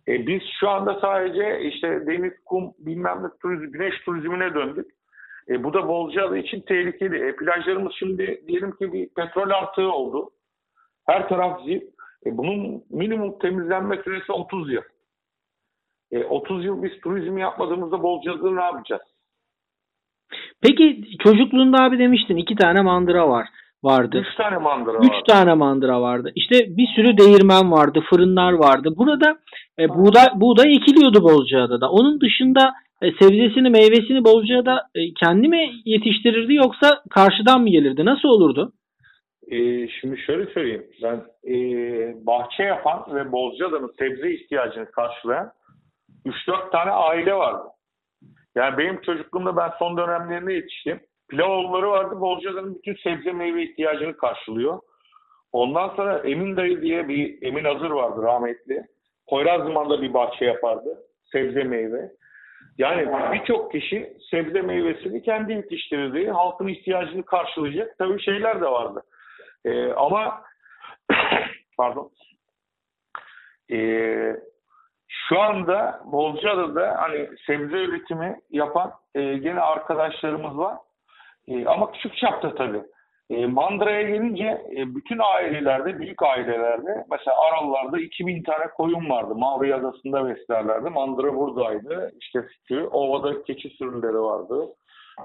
E, 0.08 0.26
biz 0.26 0.42
şu 0.60 0.68
anda 0.68 1.00
sadece 1.00 1.60
işte 1.60 2.06
deniz, 2.06 2.32
kum, 2.44 2.72
bilmem 2.78 3.22
ne 3.22 3.28
turizm, 3.42 3.72
güneş 3.72 4.00
turizmine 4.04 4.54
döndük. 4.54 4.86
E, 5.48 5.64
bu 5.64 5.74
da 5.74 5.88
Bolcaada 5.88 6.38
için 6.38 6.60
tehlikeli. 6.60 7.28
E, 7.28 7.36
plajlarımız 7.36 7.92
şimdi 7.98 8.42
diyelim 8.46 8.72
ki 8.72 8.92
bir 8.92 9.08
petrol 9.08 9.50
artığı 9.50 9.92
oldu. 9.92 10.30
Her 11.06 11.28
taraf 11.28 11.64
zil. 11.64 11.80
E, 12.26 12.36
bunun 12.36 12.84
minimum 12.90 13.38
temizlenme 13.38 13.96
süresi 13.96 14.32
30 14.32 14.72
yıl. 14.72 14.82
E, 16.10 16.24
30 16.24 16.64
yıl 16.64 16.82
biz 16.82 17.00
turizm 17.00 17.38
yapmadığımızda 17.38 18.02
Bolcaada'da 18.02 18.50
ne 18.50 18.62
yapacağız? 18.62 19.13
Peki 20.62 21.00
çocukluğunda 21.24 21.82
abi 21.82 21.98
demiştin 21.98 22.36
iki 22.36 22.54
tane 22.54 22.80
mandıra 22.80 23.28
var 23.28 23.46
vardı. 23.84 24.24
Üç 24.30 24.36
tane 24.36 24.56
mandıra 24.58 24.98
Üç 24.98 25.10
vardı. 25.10 25.24
tane 25.28 25.54
mandıra 25.54 26.00
vardı. 26.00 26.32
İşte 26.34 26.54
bir 26.76 26.86
sürü 26.96 27.18
değirmen 27.18 27.72
vardı, 27.72 28.00
fırınlar 28.10 28.52
vardı. 28.52 28.88
Burada 28.96 29.38
e, 29.78 29.88
buğday, 29.88 30.26
buğday 30.34 30.72
ekiliyordu 30.76 31.22
Bolca'da 31.22 31.80
da. 31.80 31.90
Onun 31.90 32.20
dışında 32.20 32.72
e, 33.02 33.12
sebzesini, 33.12 33.70
meyvesini 33.70 34.24
Bolca'da 34.24 34.82
e, 34.94 35.00
kendi 35.24 35.48
mi 35.48 35.70
yetiştirirdi 35.84 36.54
yoksa 36.54 37.02
karşıdan 37.10 37.60
mı 37.60 37.68
gelirdi? 37.68 38.04
Nasıl 38.04 38.28
olurdu? 38.28 38.72
E, 39.50 39.88
şimdi 39.88 40.18
şöyle 40.26 40.52
söyleyeyim. 40.52 40.86
Ben 41.02 41.22
e, 41.52 41.56
bahçe 42.26 42.62
yapan 42.62 43.04
ve 43.14 43.32
Bolca'danın 43.32 43.92
sebze 43.98 44.30
ihtiyacını 44.34 44.90
karşılayan 44.90 45.50
3-4 46.26 46.70
tane 46.72 46.90
aile 46.90 47.34
vardı. 47.34 47.62
Yani 48.54 48.78
benim 48.78 49.00
çocukluğumda 49.00 49.56
ben 49.56 49.72
son 49.78 49.96
dönemlerinde 49.96 50.52
yetiştim. 50.52 51.00
Pilavoğulları 51.28 51.90
vardı. 51.90 52.20
Bolca'nın 52.20 52.74
bütün 52.74 52.94
sebze 52.94 53.32
meyve 53.32 53.62
ihtiyacını 53.62 54.16
karşılıyor. 54.16 54.80
Ondan 55.52 55.88
sonra 55.88 56.18
Emin 56.18 56.56
Dayı 56.56 56.82
diye 56.82 57.08
bir 57.08 57.42
Emin 57.42 57.64
Hazır 57.64 57.90
vardı 57.90 58.22
rahmetli. 58.22 58.84
Poyrazlıman'da 59.28 60.02
bir 60.02 60.14
bahçe 60.14 60.44
yapardı. 60.44 60.98
Sebze 61.32 61.64
meyve. 61.64 62.10
Yani 62.78 63.08
birçok 63.32 63.72
kişi 63.72 64.16
sebze 64.30 64.62
meyvesini 64.62 65.22
kendi 65.22 65.52
yetiştirdiği, 65.52 66.30
halkın 66.30 66.68
ihtiyacını 66.68 67.24
karşılayacak 67.24 67.98
tabii 67.98 68.22
şeyler 68.22 68.60
de 68.60 68.66
vardı. 68.66 69.02
Ee, 69.64 69.92
ama 69.92 70.42
pardon 71.76 72.10
ee, 73.70 74.36
şu 75.28 75.40
anda 75.40 76.00
Bolca'da 76.04 76.94
hani 76.98 77.28
sebze 77.46 77.76
üretimi 77.76 78.40
yapan 78.50 78.92
e, 79.14 79.22
gene 79.22 79.60
arkadaşlarımız 79.60 80.58
var. 80.58 80.76
E, 81.48 81.66
ama 81.66 81.92
küçük 81.92 82.16
çapta 82.16 82.54
tabii. 82.54 82.82
E, 83.30 83.46
Mandıra'ya 83.46 84.02
gelince 84.02 84.44
e, 84.76 84.94
bütün 84.94 85.18
ailelerde, 85.34 85.98
büyük 85.98 86.22
ailelerde 86.22 87.04
mesela 87.10 87.36
Aralılarda 87.40 87.98
2000 87.98 88.42
tane 88.42 88.64
koyun 88.76 89.10
vardı. 89.10 89.34
Mavri 89.34 89.74
Adası'nda 89.74 90.28
beslerlerdi. 90.28 90.90
Mandıra 90.90 91.34
buradaydı. 91.34 92.12
İşte 92.20 92.42
sütü. 92.42 92.84
Ovada 92.84 93.42
keçi 93.42 93.68
sürüleri 93.68 94.20
vardı. 94.20 94.68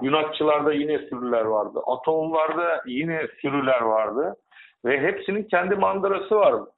Yunakçılarda 0.02 0.72
yine 0.72 0.98
sürüler 0.98 1.44
vardı. 1.44 1.80
Atollarda 1.86 2.82
yine 2.86 3.26
sürüler 3.40 3.80
vardı. 3.80 4.36
Ve 4.84 5.00
hepsinin 5.00 5.42
kendi 5.42 5.74
mandırası 5.74 6.36
vardı. 6.36 6.70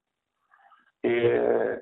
Ee, 1.05 1.81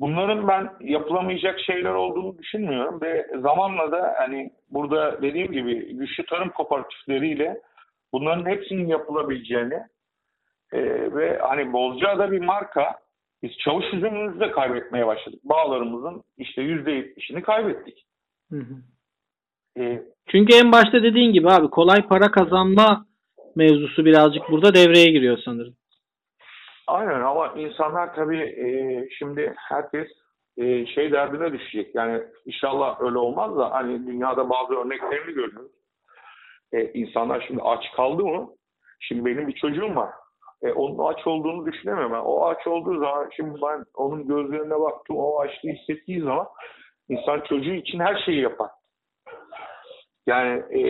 bunların 0.00 0.48
ben 0.48 0.70
yapılamayacak 0.80 1.60
şeyler 1.60 1.90
olduğunu 1.90 2.38
düşünmüyorum 2.38 3.00
ve 3.00 3.26
zamanla 3.42 3.92
da 3.92 4.14
hani 4.18 4.50
burada 4.70 5.22
dediğim 5.22 5.52
gibi 5.52 5.96
güçlü 5.96 6.26
tarım 6.26 6.48
kooperatifleriyle 6.48 7.60
bunların 8.12 8.46
hepsinin 8.50 8.86
yapılabileceğini 8.86 9.80
e, 10.72 10.80
ve 11.14 11.38
hani 11.38 11.72
Bozcaada 11.72 12.32
bir 12.32 12.40
marka 12.40 12.96
biz 13.42 13.50
çavuş 13.58 13.84
üzümümüzü 13.92 14.40
de 14.40 14.50
kaybetmeye 14.50 15.06
başladık. 15.06 15.40
Bağlarımızın 15.44 16.22
işte 16.36 16.62
yüzde 16.62 16.90
yetmişini 16.90 17.42
kaybettik. 17.42 18.06
Hı 18.50 18.58
hı. 18.58 18.74
E, 19.82 20.02
Çünkü 20.28 20.56
en 20.56 20.72
başta 20.72 21.02
dediğin 21.02 21.32
gibi 21.32 21.48
abi 21.48 21.70
kolay 21.70 22.06
para 22.06 22.30
kazanma 22.30 23.06
mevzusu 23.56 24.04
birazcık 24.04 24.50
burada 24.50 24.74
devreye 24.74 25.10
giriyor 25.10 25.38
sanırım. 25.44 25.74
Aynen 26.86 27.20
ama 27.20 27.52
insanlar 27.56 28.14
tabii 28.14 28.42
e, 28.42 28.66
şimdi 29.18 29.54
herkes 29.56 30.08
e, 30.56 30.86
şey 30.86 31.12
derdine 31.12 31.52
düşecek. 31.52 31.94
Yani 31.94 32.22
inşallah 32.46 33.00
öyle 33.00 33.18
olmaz 33.18 33.56
da 33.56 33.70
hani 33.70 34.06
dünyada 34.06 34.50
bazı 34.50 34.74
örneklerini 34.74 35.34
görüyoruz. 35.34 35.72
E, 36.72 36.92
insanlar 36.92 37.44
şimdi 37.46 37.62
aç 37.62 37.84
kaldı 37.96 38.24
mı? 38.24 38.50
Şimdi 39.00 39.24
benim 39.24 39.48
bir 39.48 39.54
çocuğum 39.54 39.96
var. 39.96 40.10
E, 40.62 40.72
onun 40.72 41.12
aç 41.12 41.26
olduğunu 41.26 41.66
düşünemem. 41.66 42.12
Ben. 42.12 42.18
O 42.18 42.46
aç 42.46 42.66
olduğu 42.66 42.98
zaman 42.98 43.30
şimdi 43.36 43.60
ben 43.62 43.84
onun 43.94 44.28
gözlerine 44.28 44.80
baktım. 44.80 45.16
O 45.16 45.40
açlığı 45.40 45.70
hissettiği 45.70 46.20
zaman 46.20 46.46
insan 47.08 47.40
çocuğu 47.40 47.72
için 47.72 48.00
her 48.00 48.22
şeyi 48.24 48.40
yapar. 48.40 48.70
Yani 50.26 50.62
e, 50.70 50.80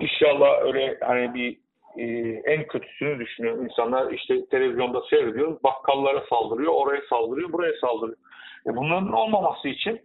inşallah 0.00 0.62
öyle 0.62 0.98
hani 1.00 1.34
bir 1.34 1.65
e, 1.98 2.04
en 2.52 2.66
kötüsünü 2.66 3.18
düşünüyor. 3.18 3.64
İnsanlar 3.64 4.12
işte 4.12 4.46
televizyonda 4.46 5.00
seyrediyor, 5.10 5.62
bakkallara 5.62 6.24
saldırıyor, 6.30 6.72
oraya 6.72 7.02
saldırıyor, 7.10 7.52
buraya 7.52 7.72
saldırıyor. 7.80 8.18
E 8.66 8.76
bunların 8.76 9.12
olmaması 9.12 9.68
için 9.68 10.00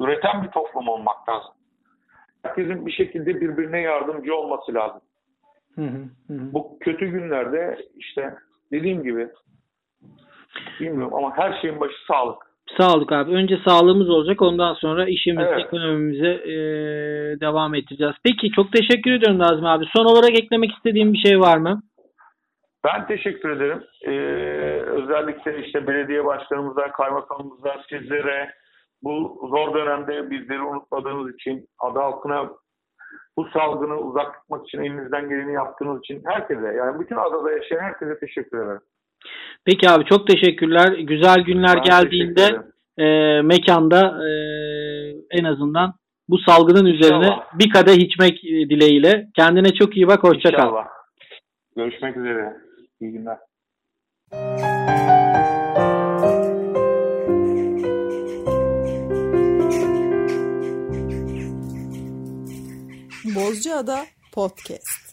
üreten 0.00 0.42
bir 0.42 0.48
toplum 0.48 0.88
olmak 0.88 1.28
lazım. 1.28 1.52
Herkesin 2.42 2.86
bir 2.86 2.92
şekilde 2.92 3.40
birbirine 3.40 3.80
yardımcı 3.80 4.34
olması 4.34 4.74
lazım. 4.74 5.00
Hı 5.74 5.82
hı, 5.82 6.02
hı. 6.34 6.52
Bu 6.52 6.78
kötü 6.80 7.06
günlerde 7.06 7.78
işte 7.96 8.34
dediğim 8.72 9.02
gibi 9.02 9.28
bilmiyorum 10.80 11.14
ama 11.14 11.36
her 11.36 11.60
şeyin 11.60 11.80
başı 11.80 12.06
sağlık. 12.08 12.45
Sağlık 12.78 13.12
abi. 13.12 13.32
Önce 13.32 13.58
sağlığımız 13.64 14.10
olacak. 14.10 14.42
Ondan 14.42 14.74
sonra 14.74 15.08
işimize, 15.08 15.48
evet. 15.48 15.66
ekonomimize 15.66 16.28
e, 16.28 16.56
devam 17.40 17.74
edeceğiz. 17.74 18.14
Peki 18.24 18.50
çok 18.50 18.72
teşekkür 18.72 19.12
ediyorum 19.12 19.38
Nazmi 19.38 19.68
abi. 19.68 19.84
Son 19.96 20.04
olarak 20.04 20.30
eklemek 20.30 20.72
istediğim 20.72 21.12
bir 21.12 21.18
şey 21.18 21.40
var 21.40 21.56
mı? 21.56 21.82
Ben 22.84 23.06
teşekkür 23.06 23.50
ederim. 23.50 23.84
Ee, 24.02 24.10
özellikle 24.80 25.66
işte 25.66 25.86
belediye 25.86 26.24
başkanımıza, 26.24 26.92
kaymakamımıza, 26.92 27.82
sizlere 27.88 28.50
bu 29.02 29.48
zor 29.50 29.74
dönemde 29.74 30.30
bizleri 30.30 30.62
unutmadığınız 30.62 31.34
için, 31.34 31.68
adı 31.78 31.98
halkına 31.98 32.50
bu 33.36 33.48
salgını 33.48 33.96
uzak 33.96 34.34
tutmak 34.34 34.66
için 34.66 34.78
elinizden 34.78 35.28
geleni 35.28 35.52
yaptığınız 35.52 35.98
için 35.98 36.22
herkese, 36.26 36.66
yani 36.66 37.00
bütün 37.00 37.16
adada 37.16 37.52
yaşayan 37.52 37.80
herkese 37.80 38.18
teşekkür 38.18 38.58
ederim. 38.58 38.80
Peki 39.64 39.90
abi 39.90 40.04
çok 40.04 40.26
teşekkürler. 40.26 40.98
Güzel 40.98 41.40
günler 41.40 41.76
ben 41.76 41.82
geldiğinde 41.82 42.58
e, 42.98 43.06
mekanda 43.42 44.00
e, 44.28 44.30
en 45.30 45.44
azından 45.44 45.94
bu 46.28 46.38
salgının 46.38 46.86
üzerine 46.86 47.16
İnşallah. 47.26 47.58
bir 47.58 47.70
kadeh 47.70 47.94
içmek 47.94 48.44
e, 48.44 48.48
dileğiyle. 48.48 49.26
Kendine 49.36 49.74
çok 49.74 49.96
iyi 49.96 50.06
bak. 50.08 50.22
Hoşça 50.24 50.50
kal. 50.50 50.58
İnşallah. 50.58 50.86
Görüşmek 51.76 52.16
üzere. 52.16 52.52
İyi 53.00 53.12
günler. 53.12 53.38
Bozcaada 63.34 64.04
Podcast. 64.32 65.05